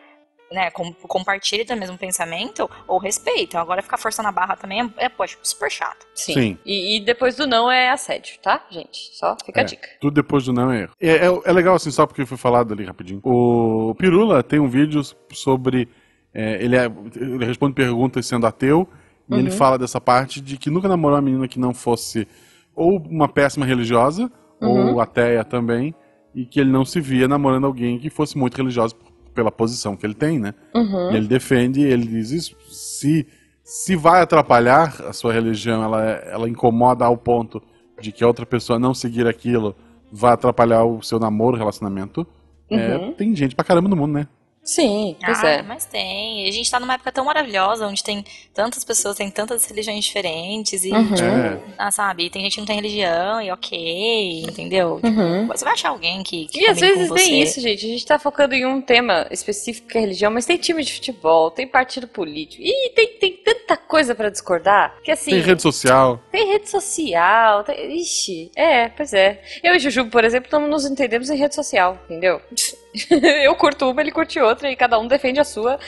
[0.52, 3.60] né, com, compartilhe do mesmo pensamento, ou respeita.
[3.60, 6.06] Agora ficar forçando a barra também é, é poxa, super chato.
[6.16, 6.34] Sim.
[6.34, 6.58] Sim.
[6.66, 9.10] E, e depois do não é assédio, tá, gente?
[9.14, 9.66] Só fica a É.
[9.66, 9.88] dica.
[10.00, 10.92] Tudo depois do não é erro.
[11.02, 13.20] É, é- é legal, assim, só porque foi falado ali rapidinho.
[13.24, 15.02] O Pirula tem um vídeo
[15.34, 15.90] sobre.
[16.34, 18.88] é, ele, é- ele responde perguntas sendo ateu,
[19.30, 22.26] e ele fala dessa parte de que nunca namorou uma menina que não fosse
[22.74, 24.32] ou uma péssima religiosa,
[24.62, 25.94] ou ateia também,
[26.34, 29.96] e que ele não se via namorando alguém que fosse muito religiosa p- pela posição
[29.98, 30.54] que ele tem, né?
[30.76, 31.12] Uhum.
[31.12, 33.28] E ele defende, ele diz isso, se,
[33.64, 37.62] se vai atrapalhar a sua religião, ela, ela incomoda ao ponto
[38.00, 39.76] de que a outra pessoa não seguir aquilo
[40.12, 42.26] vai atrapalhar o seu namoro, relacionamento.
[42.70, 43.14] é, Uhum.
[43.14, 44.28] tem gente pra caramba no mundo, né?
[44.64, 45.62] Sim, pois ah, é.
[45.64, 46.46] mas tem.
[46.46, 50.06] E A gente tá numa época tão maravilhosa, onde tem tantas pessoas, tem tantas religiões
[50.06, 51.14] diferentes, e, Uhum.
[51.16, 51.60] tipo, É.
[51.78, 55.00] ah, sabe, tem gente que não tem religião, e ok, entendeu?
[55.04, 55.48] Uhum.
[55.48, 57.24] Você vai achar alguém que, que E às vezes com você.
[57.24, 57.86] tem isso, gente.
[57.86, 60.94] A gente tá focando em um tema específico que é religião, mas tem time de
[60.94, 62.62] futebol, tem partido político.
[62.64, 65.32] E tem, tem tanta coisa pra discordar que assim.
[65.32, 66.22] Tem rede social.
[66.32, 67.64] Tem rede social.
[67.64, 68.00] Tem...
[68.00, 69.42] Ixi, é, pois é.
[69.64, 72.40] Eu e Jujubo, por exemplo, não nos entendemos em rede social, entendeu?
[73.44, 75.80] eu curto uma, ele curte outra e cada um defende a sua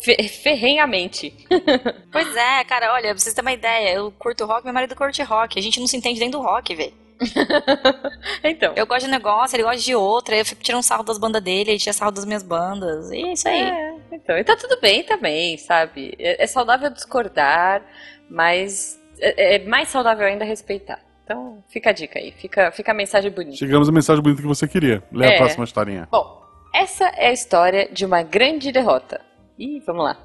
[0.00, 1.32] fe- ferrenhamente.
[2.12, 5.22] Pois é, cara, olha, pra vocês terem uma ideia, eu curto rock, meu marido curte
[5.22, 5.58] rock.
[5.58, 6.94] A gente não se entende dentro do rock, velho.
[8.42, 8.72] Então.
[8.76, 11.70] Eu gosto de negócio, ele gosta de outra, eu fico tirando sarro das bandas dele,
[11.72, 13.10] ele tira sarro das minhas bandas.
[13.10, 13.62] E é isso aí.
[13.62, 16.14] É, então, e tá tudo bem também, sabe?
[16.18, 17.82] É, é saudável discordar,
[18.30, 21.00] mas é, é mais saudável ainda respeitar.
[21.24, 23.56] Então, fica a dica aí, fica, fica a mensagem bonita.
[23.56, 25.02] Chegamos à mensagem bonita que você queria.
[25.12, 25.34] Lê É.
[25.34, 26.06] a próxima historinha.
[26.10, 26.45] Bom,
[26.76, 29.20] essa é a história de uma grande derrota.
[29.58, 30.18] Ih, vamos lá.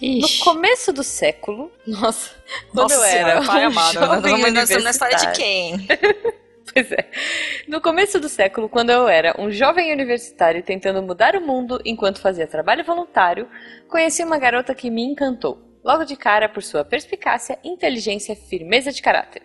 [0.00, 2.30] No começo do século, nossa,
[2.72, 5.86] quando eu era pai um amado, jovem nós estamos na história de quem?
[6.74, 7.08] Pois é.
[7.66, 12.20] No começo do século, quando eu era um jovem universitário tentando mudar o mundo enquanto
[12.20, 13.48] fazia trabalho voluntário,
[13.88, 15.58] conheci uma garota que me encantou.
[15.82, 19.42] Logo de cara por sua perspicácia, inteligência e firmeza de caráter.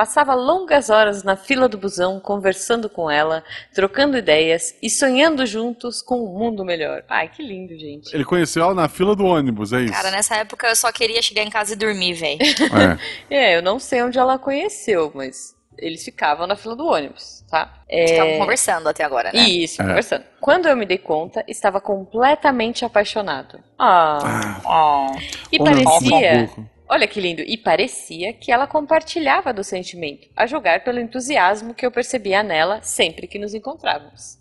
[0.00, 6.00] Passava longas horas na fila do busão conversando com ela, trocando ideias e sonhando juntos
[6.00, 7.04] com um mundo melhor.
[7.06, 8.10] Ai, que lindo, gente.
[8.14, 9.92] Ele conheceu ela na fila do ônibus, é isso.
[9.92, 12.38] Cara, nessa época eu só queria chegar em casa e dormir, velho.
[12.40, 12.98] É.
[13.52, 17.70] É, eu não sei onde ela conheceu, mas eles ficavam na fila do ônibus, tá?
[17.86, 18.04] É...
[18.04, 19.40] Estavam conversando até agora, né?
[19.40, 19.86] Isso, É.
[19.86, 20.24] conversando.
[20.40, 23.60] Quando eu me dei conta, estava completamente apaixonado.
[23.78, 25.18] Ah, Ah, Oh.
[25.52, 26.48] e parecia.
[26.92, 27.42] Olha que lindo.
[27.42, 32.82] E parecia que ela compartilhava do sentimento, a julgar pelo entusiasmo que eu percebia nela
[32.82, 34.40] sempre que nos encontrávamos.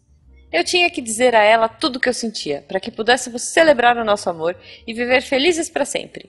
[0.51, 3.95] Eu tinha que dizer a ela tudo o que eu sentia, para que pudéssemos celebrar
[3.97, 4.57] o nosso amor
[4.87, 6.27] e viver felizes para sempre.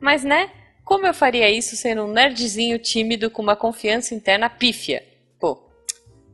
[0.00, 0.50] Mas, né?
[0.84, 5.06] Como eu faria isso sendo um nerdzinho tímido com uma confiança interna pífia?
[5.38, 5.56] Pô,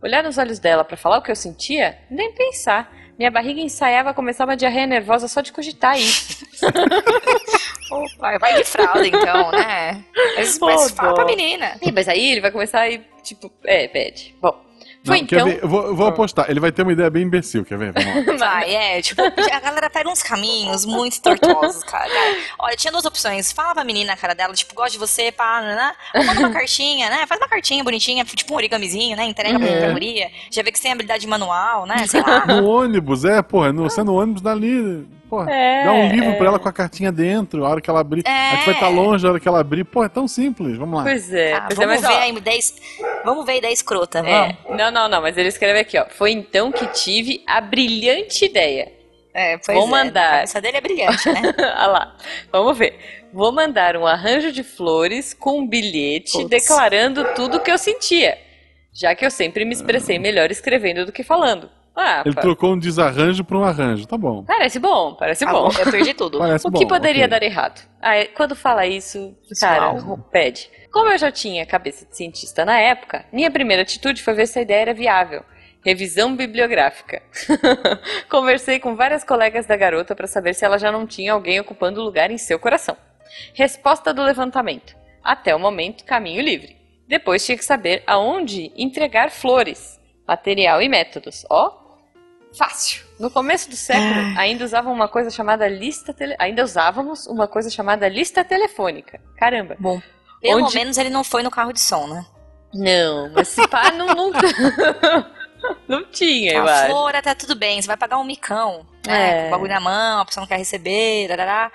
[0.03, 1.99] olhar nos olhos dela para falar o que eu sentia?
[2.11, 2.91] Nem pensar.
[3.19, 6.47] Minha barriga ensaiava a começar uma diarreia nervosa só de cogitar isso.
[7.91, 10.05] Opa, vai de fralda então, né?
[10.37, 11.77] Mas, Pô, mas fala pra menina.
[11.83, 14.35] Ih, mas aí ele vai começar a ir, tipo, é, bad.
[14.41, 14.67] Bom,
[15.07, 15.45] foi Não, então.
[15.47, 15.63] ver?
[15.63, 16.51] Eu vou, eu vou apostar.
[16.51, 17.93] Ele vai ter uma ideia bem imbecil, quer ver?
[18.37, 22.11] Vai, é, tipo, a galera pega uns caminhos muito tortuosos, cara.
[22.59, 23.53] Olha, tinha duas opções.
[23.53, 25.93] Fala pra menina a cara dela, tipo, gosto de você, pá, né?
[26.13, 27.25] Ou manda uma cartinha, né?
[27.27, 29.25] Faz uma cartinha bonitinha, tipo um origamizinho, né?
[29.25, 30.29] Entrega pra pra guria.
[30.51, 32.05] Já vê que você tem habilidade manual, né?
[32.09, 32.45] Sei lá.
[32.45, 33.73] No ônibus, é, porra.
[33.73, 35.07] No, você no ônibus dali.
[35.29, 36.35] Porra, É, dá um livro é.
[36.37, 38.23] pra ela com a cartinha dentro, a hora que ela abrir.
[38.27, 38.31] É.
[38.31, 39.85] A gente vai estar longe a hora que ela abrir.
[39.85, 40.77] Pô, é tão simples.
[40.77, 41.03] Vamos lá.
[41.05, 42.61] Pois é, Ah, pois é, vamos mas ver ó, a ideia.
[43.25, 44.37] Vamos ver a ideia escrota, vamos.
[44.37, 46.07] é, não, não, não, mas ele escreve aqui, ó.
[46.11, 48.93] Foi então que tive a brilhante ideia.
[49.35, 50.27] É, pois Vou é, mandar.
[50.29, 51.43] A cabeça dele é brilhante, né?
[51.59, 52.17] Olha lá,
[52.51, 52.99] vamos ver.
[53.33, 56.49] Vou mandar um arranjo de flores com um bilhete Putz.
[56.49, 58.39] declarando tudo o que eu sentia,
[58.95, 61.69] já que eu sempre me expressei melhor escrevendo do que falando.
[61.99, 64.07] Ah, Ele pa- trocou um desarranjo por um arranjo.
[64.07, 64.45] Tá bom.
[64.45, 65.69] Parece bom, parece Tá bom.
[65.71, 66.39] bom, eu perdi tudo.
[66.39, 66.79] Parece O bom.
[66.79, 67.29] que poderia ok.
[67.31, 67.81] dar errado?
[68.03, 69.95] Ah, é- quando fala isso, cara,
[70.31, 70.71] pede.
[70.93, 74.59] Como eu já tinha cabeça de cientista na época, minha primeira atitude foi ver se
[74.59, 75.43] a ideia era viável.
[75.85, 77.23] Revisão bibliográfica.
[78.29, 82.03] Conversei com várias colegas da garota para saber se ela já não tinha alguém ocupando
[82.03, 82.97] lugar em seu coração.
[83.55, 84.97] Resposta do levantamento.
[85.23, 86.77] Até o momento, caminho livre.
[87.09, 91.45] Depois tinha que saber aonde entregar flores, material e métodos.
[91.51, 91.86] Ó,
[92.57, 93.05] fácil.
[93.19, 96.35] No começo do século, ainda usavam uma coisa chamada lista tele...
[96.39, 99.21] ainda usávamos uma coisa chamada lista telefônica.
[99.37, 99.77] Caramba.
[99.79, 100.01] Bom,
[100.41, 102.25] pelo Onde- menos ele não foi no carro de som, né?
[102.75, 104.31] Não, mas se pá, não, não...
[105.89, 106.87] não tinha, eu a acho.
[106.91, 109.39] flor até tudo bem, você vai pagar um micão, né?
[109.39, 109.43] É.
[109.43, 111.71] Com o bagulho na mão, a pessoa não quer receber, darará.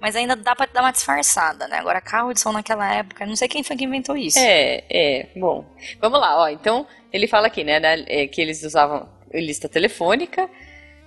[0.00, 1.78] Mas ainda dá pra dar uma disfarçada, né?
[1.78, 4.36] Agora, carro de som naquela época, não sei quem foi que inventou isso.
[4.38, 5.64] É, é, bom.
[6.00, 6.48] Vamos lá, ó.
[6.48, 9.08] Então, ele fala aqui, né, da- é, que eles usavam
[9.40, 10.48] lista telefônica,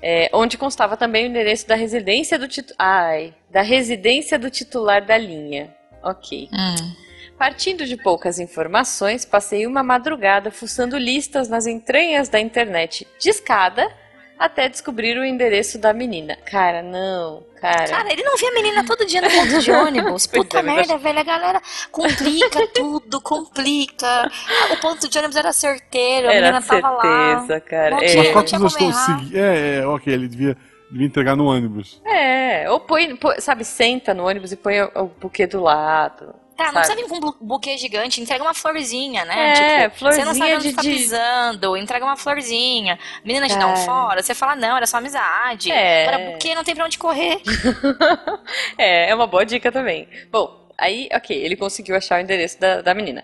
[0.01, 2.77] é, onde constava também o endereço da residência do titular.
[2.79, 5.73] Ai, da residência do titular da linha.
[6.03, 6.49] Ok.
[6.53, 6.95] Hum.
[7.37, 13.91] Partindo de poucas informações, passei uma madrugada fuçando listas nas entranhas da internet de escada
[14.37, 16.37] até descobrir o endereço da menina.
[16.45, 17.87] Cara, não, cara.
[17.87, 20.27] Cara, ele não via a menina todo dia no ponto de ônibus.
[20.27, 21.19] Puta é, mas merda, velho.
[21.19, 21.61] A galera
[21.91, 24.29] complica tudo, complica.
[24.73, 27.01] O ponto de ônibus era certeiro, a Era menina tava lá.
[27.01, 27.89] certeza, cara.
[27.91, 29.17] Não Mas É, tinha errar.
[29.19, 29.37] seguindo?
[29.37, 30.57] É, é, ok, ele devia,
[30.91, 32.01] devia entregar no ônibus.
[32.05, 36.33] é, ou põe, põe- sabe, senta no ônibus e põe o, o buquê do lado.
[36.55, 39.49] Tá, não precisa vir com um bu- buquê gigante, entrega uma florzinha, né?
[39.51, 42.97] É, tipo, você não sabe florzinha onde de- tá pisando, entrega uma florzinha.
[43.25, 43.85] Menina te dá um Cara.
[43.85, 45.69] fora, você fala, não, era só amizade.
[45.71, 46.07] É.
[46.07, 47.41] Agora, buquê não tem pra onde correr.
[48.77, 50.07] É, é uma boa dica também.
[50.31, 53.23] Bom, aí, ok, ele conseguiu achar o endereço da, da menina.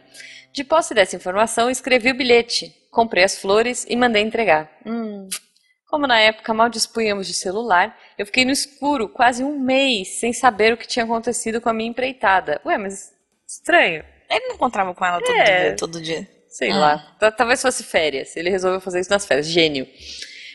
[0.52, 4.70] De posse dessa informação, escrevi o bilhete, comprei as flores e mandei entregar.
[4.86, 5.30] Hum.
[5.90, 10.32] Como na época mal dispunhamos de celular, eu fiquei no escuro quase um mês sem
[10.34, 12.62] saber o que tinha acontecido com a minha empreitada.
[12.66, 13.12] Ué, mas
[13.56, 14.04] estranho.
[14.30, 15.44] Ele não encontrava com ela todo É.
[15.68, 16.28] dia, todo dia.
[16.48, 16.78] Sei Ah.
[16.78, 16.98] lá.
[17.20, 18.36] Ta- Talvez fosse férias.
[18.36, 19.48] Ele resolveu fazer isso nas férias.
[19.48, 19.88] Gênio.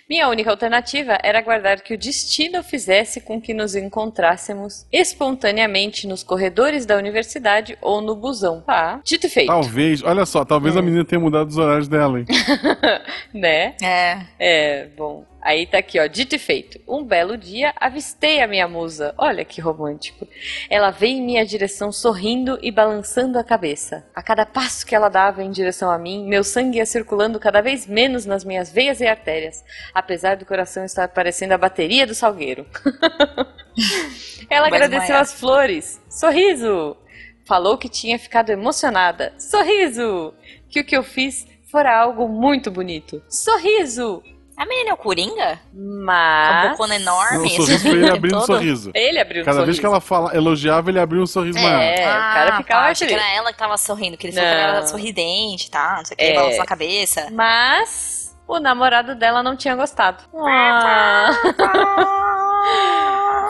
[0.08, 6.22] Minha única alternativa era aguardar que o destino fizesse com que nos encontrássemos espontaneamente nos
[6.22, 8.60] corredores da universidade ou no busão.
[8.60, 9.00] Tá.
[9.04, 9.48] Dito e feito.
[9.48, 10.78] Talvez, olha só, talvez É.
[10.78, 12.26] a menina tenha mudado os horários dela, hein?
[13.34, 13.74] Né?
[13.82, 14.18] É.
[14.38, 15.24] É, bom.
[15.46, 16.08] Aí tá aqui, ó.
[16.08, 16.80] Dito e feito.
[16.88, 19.14] Um belo dia, avistei a minha musa.
[19.16, 20.26] Olha que romântico.
[20.68, 24.04] Ela veio em minha direção sorrindo e balançando a cabeça.
[24.12, 27.60] A cada passo que ela dava em direção a mim, meu sangue ia circulando cada
[27.60, 32.14] vez menos nas minhas veias e artérias, apesar do coração estar parecendo a bateria do
[32.14, 32.66] salgueiro.
[34.50, 35.22] ela Vai agradeceu desmaiar.
[35.22, 36.00] as flores.
[36.10, 36.96] Sorriso!
[37.44, 39.32] Falou que tinha ficado emocionada.
[39.38, 40.34] Sorriso!
[40.68, 43.22] Que o que eu fiz fora algo muito bonito.
[43.28, 44.24] Sorriso!
[44.56, 45.60] A menina é o Coringa?
[45.72, 46.70] Com a Mas.
[46.72, 47.46] bocona enorme?
[47.46, 48.90] O sorriso foi ele abrindo um sorriso.
[48.94, 49.80] Ele abriu um Cada vez sorriso.
[49.80, 51.82] que ela fala, elogiava, ele abria um sorriso maior.
[51.82, 54.32] É, o Ah, cara ficava tá, achei que era ela que tava sorrindo, que ele
[54.34, 55.96] falou que era sorridente, tá?
[55.98, 56.34] Não sei o que, É.
[56.34, 57.28] balançando a cabeça.
[57.32, 60.24] Mas o namorado dela não tinha gostado.
[60.34, 61.30] Ah.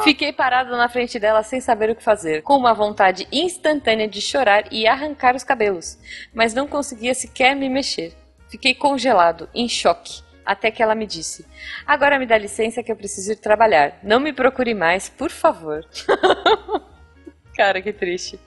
[0.02, 4.20] Fiquei parado na frente dela sem saber o que fazer, com uma vontade instantânea de
[4.20, 5.98] chorar e arrancar os cabelos,
[6.34, 8.14] mas não conseguia sequer me mexer.
[8.48, 11.44] Fiquei congelado, em choque, até que ela me disse:
[11.86, 13.98] Agora me dá licença que eu preciso ir trabalhar.
[14.02, 15.84] Não me procure mais, por favor.
[17.56, 18.38] Cara, que triste.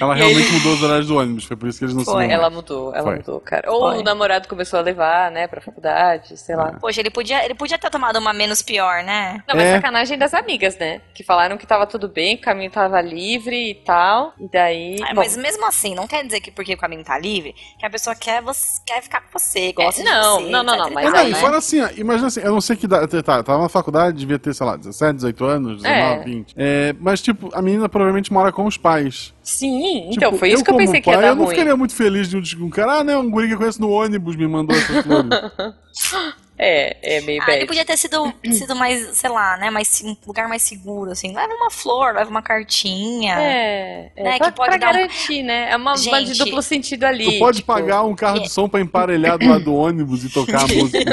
[0.00, 2.04] Ela E realmente ele- mudou os horários do ônibus, foi por isso que eles não
[2.04, 3.16] se Foi, viam Ela mudou, ela Foi.
[3.16, 3.70] mudou, cara.
[3.70, 3.98] Ou Foi.
[3.98, 6.72] o namorado começou a levar, né, pra faculdade, sei lá.
[6.80, 9.42] Poxa, ele podia, ele podia ter tomado uma menos pior, né?
[9.48, 9.76] Não, mas É.
[9.76, 11.00] sacanagem das amigas, né?
[11.14, 14.34] Que falaram que tava tudo bem, que o caminho tava livre e tal.
[14.40, 14.96] E daí.
[15.02, 17.86] Ah, bom, Mas mesmo assim, não quer dizer que porque o caminho tá livre, que
[17.86, 20.50] a pessoa quer, você, quer ficar com você, gosta É, de não, você.
[20.50, 21.38] não, não, não, e mas não, aí- e né?
[21.40, 24.38] fora assim, ó, imagina assim, eu não sei que idade, tá, tava na faculdade, devia
[24.38, 26.24] ter, sei lá, 17, 18 anos, 19, É.
[26.24, 26.54] 20.
[26.56, 29.34] É, mas, tipo, a menina provavelmente mora com os pais.
[29.42, 31.54] Sim, então Tipo, foi isso que eu pensei que pai, ia dar Eu não ruim.
[31.54, 33.80] ficaria muito feliz de um, de um cara, ah, né, um guri que eu conheço
[33.82, 35.28] no ônibus me mandou essas flores.
[36.58, 37.66] É, é meio Ah, ele bad.
[37.66, 41.34] podia ter sido, sido mais, sei lá, né, mais, um lugar mais seguro, assim.
[41.34, 43.34] Leva uma flor, leva uma cartinha.
[43.38, 45.68] É, é Né, pra, que pode pra dar um- garantir, né?
[45.70, 47.32] É uma, uma de Gente, duplo sentido ali.
[47.34, 50.30] Tu pode tipo- pagar um carro de som pra emparelhar do lado do ônibus e
[50.30, 51.04] tocar a música.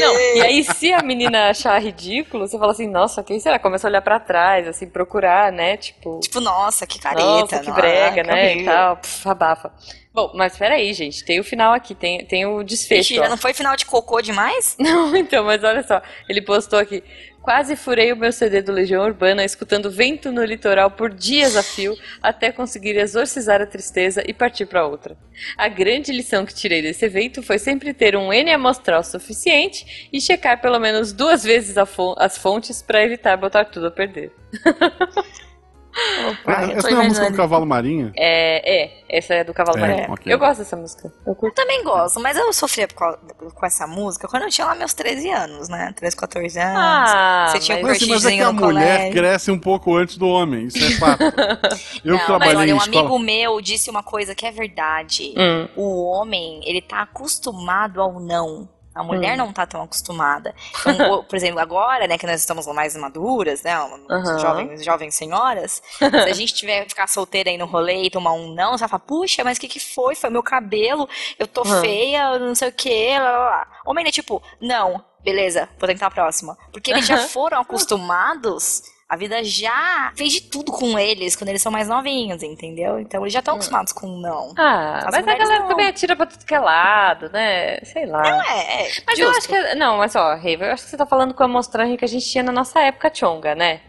[0.00, 3.58] Não, e aí se a menina achar ridículo, você fala assim, nossa, quem será?
[3.58, 5.76] Começa a olhar pra trás, assim, procurar, né?
[5.76, 7.22] Tipo, Tipo, nossa, que careta.
[7.24, 8.56] nossa, que brega, que né?
[8.56, 9.72] E tal, pff, abafa.
[10.14, 13.10] Bom, mas peraí, gente, tem o final aqui, tem, tem o desfecho.
[13.10, 13.30] Mentira, ó.
[13.30, 14.76] não foi final de cocô demais?
[14.78, 17.02] Não, então, mas olha só, ele postou aqui.
[17.42, 21.62] Quase furei o meu CD do Legião Urbana escutando vento no litoral por dias a
[21.64, 25.16] fio até conseguir exorcizar a tristeza e partir para outra.
[25.58, 30.20] A grande lição que tirei desse evento foi sempre ter um N amostral suficiente e
[30.20, 34.32] checar pelo menos duas vezes as fontes para evitar botar tudo a perder.
[35.94, 37.36] Eu tô Essa não é a música do.
[37.36, 38.12] Cavalo Marinho?
[38.16, 40.12] É, é, essa é do Cavalo É, Marinho.
[40.12, 40.32] ok.
[40.32, 41.12] Eu gosto dessa música.
[41.26, 44.92] Eu Eu também gosto, mas eu sofria com essa música quando eu tinha lá meus
[44.94, 45.92] 13 anos, né?
[45.96, 46.76] 13, 14 anos.
[46.80, 49.12] Ah, Você tinha um mas- Mas, assim, mas é que a mulher colégio.
[49.12, 51.22] cresce um pouco antes do homem, isso é fato.
[52.04, 53.00] Eu não, que mas trabalhei olha, em um escola...
[53.00, 55.32] amigo meu disse uma coisa que é verdade.
[55.36, 55.68] Hum.
[55.76, 58.68] O homem, ele tá acostumado ao não.
[58.94, 59.38] A mulher Hum.
[59.38, 60.54] não tá tão acostumada.
[60.80, 64.38] Então, por exemplo, agora, né, que nós estamos mais maduras, né, Aham.
[64.38, 68.54] jovens, jovens senhoras, se a gente tiver ficar solteira aí no rolê e tomar um
[68.54, 70.14] não, você vai falar, puxa, mas o que que foi?
[70.14, 71.80] Foi meu cabelo, eu tô Aham.
[71.80, 73.66] feia, não sei o quê, lá, lá, lá.
[73.84, 76.56] Homem é tipo, não, beleza, vou tentar a próxima.
[76.72, 78.82] Porque eles já foram acostumados,
[79.14, 82.98] a vida já fez de tudo com eles quando eles são mais novinhos, entendeu?
[82.98, 84.52] Então eles já estão acostumados com um não.
[84.56, 85.68] Ah, As mas a galera não.
[85.68, 87.78] também atira pra tudo que é lado, né?
[87.84, 88.24] Sei lá.
[88.26, 89.38] É, é, Mas eu justo.
[89.38, 89.74] acho que.
[89.76, 92.08] Não, mas ó, Reiva, eu acho que você tá falando com a amostragem que a
[92.08, 93.80] gente tinha na nossa época chonga, né?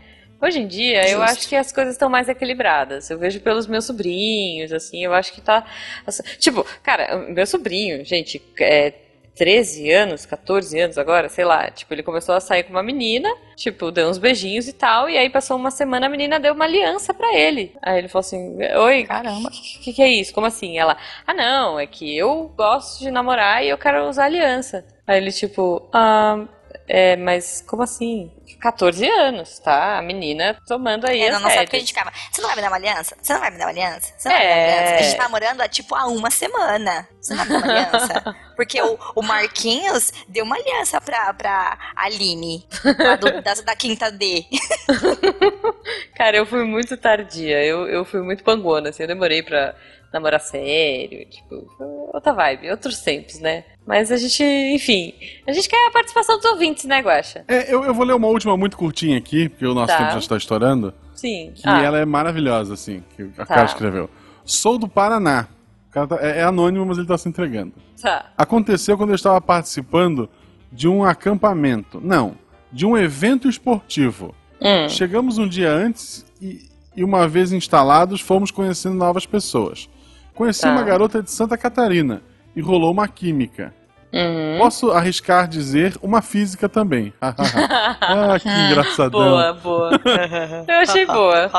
[0.42, 1.24] Hoje em dia, eu Justo.
[1.32, 3.10] acho que as coisas estão mais equilibradas.
[3.10, 5.66] Eu vejo pelos meus sobrinhos, assim, eu acho que tá.
[6.06, 8.94] assim, Tipo, cara, meu sobrinho, gente, é
[9.36, 11.70] 13 anos, 14 anos agora, sei lá.
[11.70, 15.18] Tipo, ele começou a sair com uma menina, tipo, deu uns beijinhos e tal, e
[15.18, 17.76] aí passou uma semana, a menina deu uma aliança pra ele.
[17.82, 19.50] Aí ele falou assim: Oi, Caramba.
[19.50, 20.34] o que, que é isso?
[20.34, 20.78] Como assim?
[20.78, 24.86] Ela, ah, não, é que eu gosto de namorar e eu quero usar aliança.
[25.06, 26.46] Aí ele, tipo, ah,
[26.88, 28.32] é, mas como assim?
[28.62, 29.98] 14 anos, tá?
[29.98, 32.62] A menina tomando aí É, na nossa época a gente ficava, você não vai me
[32.62, 33.16] dar uma aliança?
[33.22, 34.14] Você não vai me dar uma aliança?
[34.18, 34.56] Você não vai me dar É.
[34.56, 34.96] uma aliança?
[34.96, 37.08] A gente tá namorando há tipo há uma semana.
[37.34, 38.36] Uma aliança?
[38.56, 42.66] Porque o, o Marquinhos deu uma aliança pra, pra Aline,
[43.00, 44.46] lá do- da, da quinta D.
[46.16, 49.76] Cara, eu fui muito tardia, eu, eu fui muito pangona, assim, eu demorei pra
[50.14, 53.66] namorar sério, tipo, foi outra vibe, outros tempos, né?
[53.86, 55.14] Mas a gente, enfim,
[55.46, 57.44] a gente quer a participação dos ouvintes, né, Guaxa?
[57.48, 59.98] É, eu, eu vou ler uma última muito curtinha aqui, porque o nosso Tá.
[59.98, 60.94] tempo já está estourando.
[61.14, 61.52] Sim.
[61.56, 63.56] Que Ah, ela é maravilhosa, assim, que a Tá.
[63.56, 64.10] cara escreveu.
[64.46, 65.48] Sou do Paraná.
[65.96, 67.72] Cara tá- é, é anônimo, mas ele tá se entregando.
[68.02, 68.26] tá.
[68.38, 70.30] Aconteceu quando eu estava participando
[70.70, 72.02] de um acampamento.
[72.04, 72.36] Não,
[72.70, 74.36] de um evento esportivo.
[74.62, 74.90] Hum.
[74.90, 79.88] Chegamos um dia antes e, e uma vez instalados, fomos conhecendo novas pessoas.
[80.34, 80.72] Conheci Tá.
[80.74, 82.22] uma garota de Santa Catarina
[82.54, 83.74] e rolou uma química.
[84.16, 84.58] Uhum.
[84.60, 87.14] Posso arriscar dizer uma física também.
[87.22, 89.20] ah, que engraçadão.
[89.20, 89.92] Boa, boa.
[90.68, 91.50] Eu achei boa.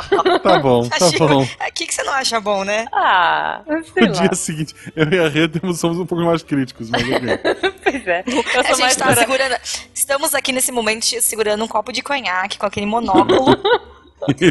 [0.42, 1.42] Tá bom, tá Achei- bom.
[1.42, 2.86] O que, que você não acha bom, né?
[2.92, 3.60] Ah,
[3.92, 4.20] sei No lá.
[4.22, 7.38] dia seguinte, eu e a Rita somos um pouco mais críticos, mas ok.
[7.84, 8.24] Pois é.
[8.26, 9.54] Eu A gente mais tá segurando.
[9.94, 13.46] Estamos aqui nesse momento segurando um copo de conhaque com aquele monóculo.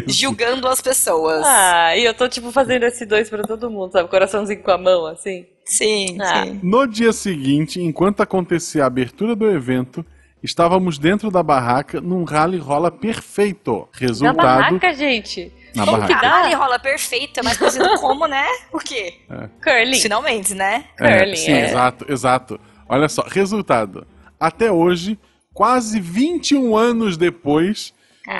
[0.06, 1.44] Julgando as pessoas.
[1.46, 4.08] Ah, e eu tô, tipo, fazendo esse dois pra todo mundo, sabe?
[4.08, 5.46] Coraçãozinho com a mão, assim.
[5.64, 6.44] Sim, Ah.
[6.44, 6.60] sim.
[6.62, 10.04] No dia seguinte, enquanto acontecia a abertura do evento,
[10.42, 13.88] estávamos dentro da barraca num rally rola perfeito.
[13.92, 14.36] Na Resultado.
[14.36, 15.52] barraca, gente.
[15.74, 16.14] Na Como barraca.
[16.14, 16.30] que dá?
[16.30, 18.46] Caralho, rola perfeito, é mais conhecido como, né?
[18.72, 19.14] O quê?
[19.62, 20.00] Curling.
[20.00, 20.84] Finalmente, né?
[20.98, 21.66] É, Curling, sim, é.
[21.66, 22.60] exato, exato.
[22.88, 24.06] Olha só, resultado.
[24.38, 25.18] Até hoje,
[25.52, 27.92] quase 21 anos depois,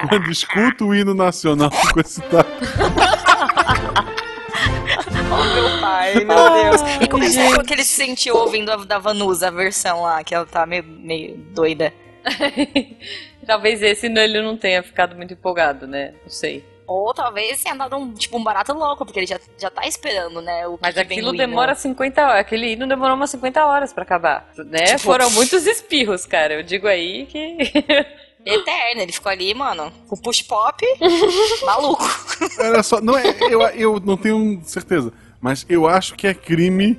[0.08, 2.50] quando escuto o hino nacional com esse tapa.
[5.54, 6.80] Meu pai, meu Deus.
[7.00, 9.50] E como é que você achou que ele se sentiu ouvindo a da Vanusa, a
[9.50, 11.92] versão lá, que ela tá meio, meio doida?
[13.46, 16.14] Talvez esse ele não tenha ficado muito empolgado, né?
[16.22, 16.64] Não sei.
[16.86, 20.40] Ou talvez tenha dado um, tipo, um barato louco, porque ele já, já tá esperando,
[20.40, 20.68] né?
[20.68, 21.36] O Mas aquilo hino.
[21.38, 22.40] demora 50 horas.
[22.40, 24.48] Aquele hino demorou umas 50 horas pra acabar.
[24.56, 24.84] Né?
[24.84, 26.54] Tipo- Foram muitos espirros, cara.
[26.54, 27.56] Eu digo aí que.
[28.46, 30.84] Eterno, ele ficou ali, mano, com push pop,
[31.66, 32.04] maluco.
[32.60, 36.98] Olha só, não é, eu, eu não tenho certeza, mas eu acho que é crime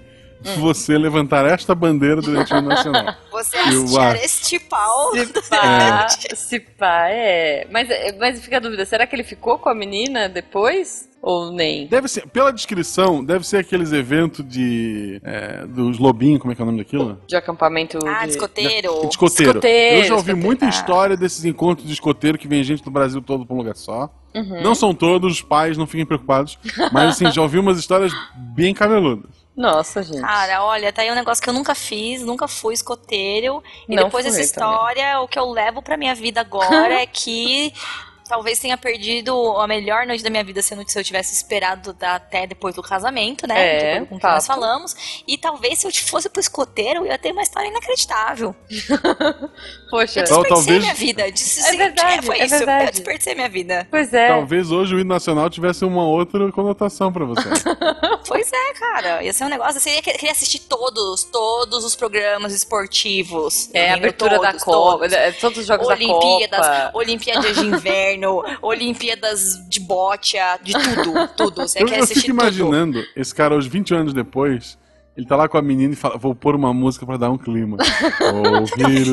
[0.57, 3.15] você levantar esta bandeira durante o nacional.
[3.31, 4.15] Você acho.
[4.23, 5.11] este pau.
[5.15, 7.67] Se pá, se pá, é.
[7.71, 7.87] Mas,
[8.19, 11.07] mas fica a dúvida: será que ele ficou com a menina depois?
[11.21, 11.87] Ou nem?
[11.87, 15.19] Deve ser, pela descrição, deve ser aqueles eventos de.
[15.23, 17.19] é, dos lobinhos, como é que é o nome daquilo?
[17.27, 17.97] De acampamento.
[18.05, 18.25] Ah, de...
[18.27, 19.01] de escoteiro.
[19.01, 19.51] De escoteiro.
[19.51, 20.69] Escoteiro, Eu já ouvi muita Ah.
[20.69, 24.09] história desses encontros de escoteiro que vem gente do Brasil todo pra um lugar só.
[24.33, 24.61] Uhum.
[24.61, 26.57] Não são todos, os pais, não fiquem preocupados.
[26.91, 29.46] Mas assim, já ouvi umas histórias bem cabeludas.
[29.57, 30.21] Nossa, gente.
[30.21, 33.63] Cara, olha, tá aí um negócio que eu nunca fiz, nunca fui escoteiro.
[33.89, 34.69] E Não depois fui dessa também.
[34.75, 37.73] história, o que eu levo pra minha vida agora é que
[38.27, 41.95] talvez tenha perdido a melhor noite da minha vida sendo que se eu tivesse esperado
[42.01, 43.95] até depois do casamento, né?
[43.95, 44.95] É, com o que nós falamos.
[45.27, 48.55] E talvez se eu fosse pro escoteiro, eu ia ter uma história inacreditável.
[49.89, 51.31] Poxa, Eu desperdicei talvez- minha vida.
[51.31, 52.57] Disse, É verdade, foi é isso.
[52.57, 52.85] verdade.
[52.87, 53.87] Eu desperdicei minha vida.
[53.89, 54.27] pois é.
[54.27, 57.47] Talvez hoje o hino nacional tivesse uma outra conotação pra você.
[58.27, 59.23] Pois é, cara.
[59.23, 59.79] Ia ser um negócio.
[59.79, 63.69] Você ia querer assistir todos, todos os programas esportivos.
[63.73, 65.13] É, abertura da todos, Copa, todos.
[65.13, 66.97] é, todos os jogos Olimpíadas, da Copa.
[66.97, 68.16] Olimpíadas de inverno,
[68.61, 71.61] Olimpíadas de bocha, de tudo, tudo.
[71.67, 74.77] Você Eu, quer eu assistir fico imaginando esse cara hoje, 20 anos depois,
[75.15, 77.37] ele tá lá com a menina e fala, vou pôr uma música pra dar um
[77.37, 77.77] clima.
[78.59, 79.07] Ouvir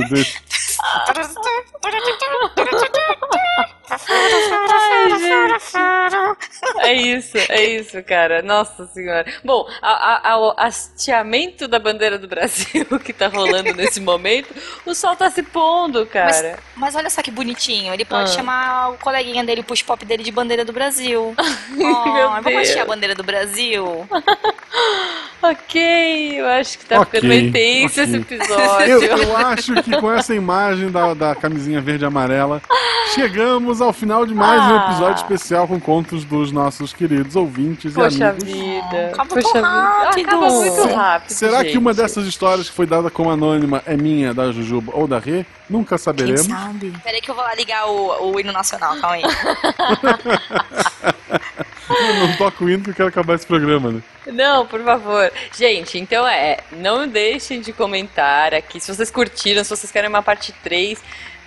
[4.05, 5.65] de...
[6.89, 8.43] É isso, é isso, cara.
[8.43, 9.25] Nossa senhora.
[9.45, 14.55] Bom, a- a- a- o hasteamento da bandeira do Brasil que tá rolando nesse momento,
[14.87, 16.59] o sol tá se pondo, Mas, cara.
[16.77, 17.93] mas olha só que bonitinho.
[17.93, 18.35] Ele pode Ah.
[18.35, 21.35] chamar o coleguinha dele, o push pop dele de bandeira do Brasil.
[21.77, 22.57] Oh, Meu vamos Deus.
[22.63, 24.09] assistir a bandeira do Brasil?
[25.51, 28.05] Ok, eu acho que tá Ok, ficando bem tenso ok.
[28.05, 28.86] esse episódio.
[28.86, 32.62] Eu, eu acho que com essa imagem da, da camisinha verde e amarela,
[33.14, 34.86] chegamos ao final de mais um Ah.
[34.88, 38.45] episódio especial com contos dos nossos queridos ouvintes Poxa e amigos.
[38.45, 39.09] vida.
[39.12, 39.68] Acabou Poxa tão vida.
[39.68, 40.28] rápido.
[40.28, 41.30] Acaba muito Se- rápido.
[41.30, 42.03] Será que uma gente.
[42.03, 45.45] dessas histórias que foi dada como anônima é minha, da Jujuba ou da Rê?
[45.68, 46.47] Nunca Quem saberemos.
[46.47, 46.92] sabe?
[47.05, 49.22] Peraí que eu vou lá ligar o, o hino nacional, calma aí.
[51.89, 54.03] Não toco o hino que eu quero acabar esse programa, né?
[54.26, 55.30] Não, por favor.
[55.57, 60.22] Gente, então é, não deixem de comentar aqui se vocês curtiram, se vocês querem uma
[60.22, 60.99] parte 3.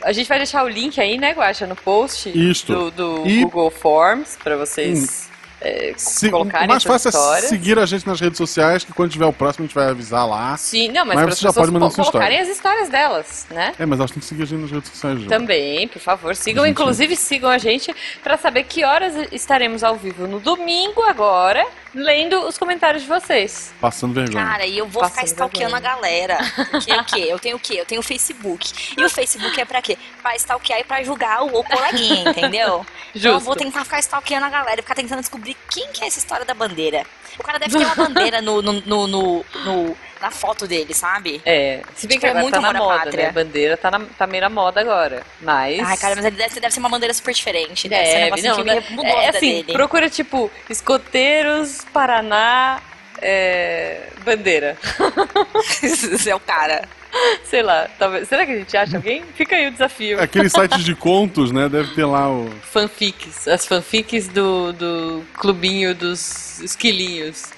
[0.03, 2.91] A gente vai deixar o link aí, né, Guaxa, no post Isto.
[2.91, 5.27] do, do E- Google Forms pra vocês
[5.60, 7.45] é, Se, colocarem mais fácil histórias.
[7.45, 9.88] é seguir a gente nas redes sociais, que quando tiver o próximo a gente vai
[9.89, 10.55] avisar lá.
[10.58, 12.12] Sim, não, mas, Mas para as você já pode mandar sua história.
[12.12, 13.74] colocarem as histórias delas, né?
[13.80, 15.28] É, mas elas têm que seguir a gente nas redes sociais, Ju.
[15.28, 16.74] Também, por favor, sigam, Gente.
[16.74, 17.93] inclusive sigam a gente
[18.24, 21.66] pra saber que horas estaremos ao vivo no domingo agora,
[21.97, 23.73] lendo os comentários de vocês.
[23.81, 24.45] Passando vergonha.
[24.45, 26.37] Cara, e eu vou Passando ficar stalkeando a galera.
[26.71, 27.25] Porque o quê?
[27.27, 27.73] Eu tenho o quê?
[27.79, 28.93] Eu tenho o Facebook.
[28.97, 29.97] E o Facebook é pra quê?
[30.21, 32.85] Pra stalkear e pra julgar o, o coleguinha, entendeu?
[33.15, 33.39] Então eu Justo.
[33.45, 36.53] vou tentar ficar stalkeando a galera, ficar tentando descobrir quem que é essa história da
[36.53, 37.03] bandeira.
[37.39, 41.41] O cara deve ter uma bandeira no, no, no, no- no- na foto dele, sabe?
[41.45, 43.24] É, se bem Tipo, que é agora muito tá na moda, pátria.
[43.24, 43.30] né?
[43.30, 45.24] A bandeira tá, na, tá meio na moda agora.
[45.41, 45.80] Mas.
[45.80, 47.88] Ai, cara, mas ele deve, deve ser uma bandeira super diferente.
[47.88, 48.84] Deve, ser um Deve, negócio não, que né?
[48.91, 49.74] mudou a é, vida assim, dele.
[49.74, 52.82] procura tipo escoteiros, Paraná,
[53.22, 54.78] é, bandeira.
[55.84, 56.88] Esse é o cara.
[57.45, 58.28] Sei lá, talvez.
[58.28, 59.24] Será que a gente acha alguém?
[59.34, 60.22] Fica aí o desafio.
[60.22, 61.68] Aqueles sites de contos, né?
[61.70, 62.49] Deve ter lá o.
[62.61, 63.47] Fanfics.
[63.47, 67.57] As fanfics do, do clubinho dos esquilinhos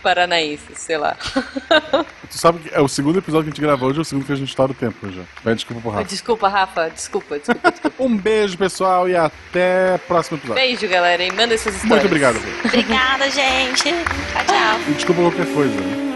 [0.00, 1.16] paranaenses, sei lá.
[2.30, 4.24] Tu sabe que é o segundo episódio que a gente gravou hoje, é o segundo
[4.24, 5.22] que a gente estoura o tempo já.
[5.42, 6.04] Vai desculpa pro Rafa.
[6.04, 6.90] Desculpa, Rafa.
[6.90, 7.70] Desculpa, desculpa.
[7.70, 7.90] desculpa.
[8.00, 10.62] Um beijo, pessoal, e até o próximo episódio.
[10.62, 11.88] Beijo, galera, e manda essas histórias.
[11.88, 12.36] Muito obrigado.
[12.64, 13.82] Obrigada, gente.
[13.82, 14.80] Tchau, tchau.
[14.88, 15.74] E desculpa qualquer coisa.
[15.74, 16.09] né?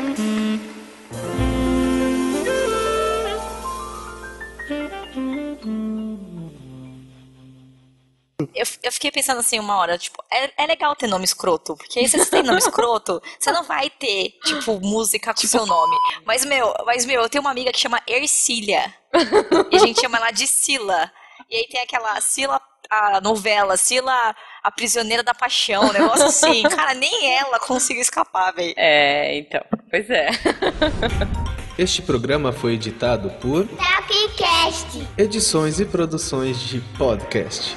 [8.54, 12.00] Eu, eu fiquei pensando assim uma hora, tipo, é, é legal ter nome escroto, porque
[12.00, 15.96] aí se você tem nome escroto, você não vai ter, tipo, música com seu nome.
[16.24, 18.92] Mas, meu, mas, meu, eu tenho uma amiga que chama Ercília.
[19.70, 21.10] e a gente chama ela de Sila.
[21.48, 22.60] E aí tem aquela Sila,
[22.90, 26.62] a novela, Sila, a prisioneira da paixão, um negócio assim.
[26.68, 28.74] Cara, nem ela conseguiu escapar, velho.
[28.76, 29.62] É, então.
[29.90, 30.30] Pois é.
[31.76, 35.08] Este programa foi editado por Tapcast.
[35.18, 37.76] Edições e Produções de Podcast.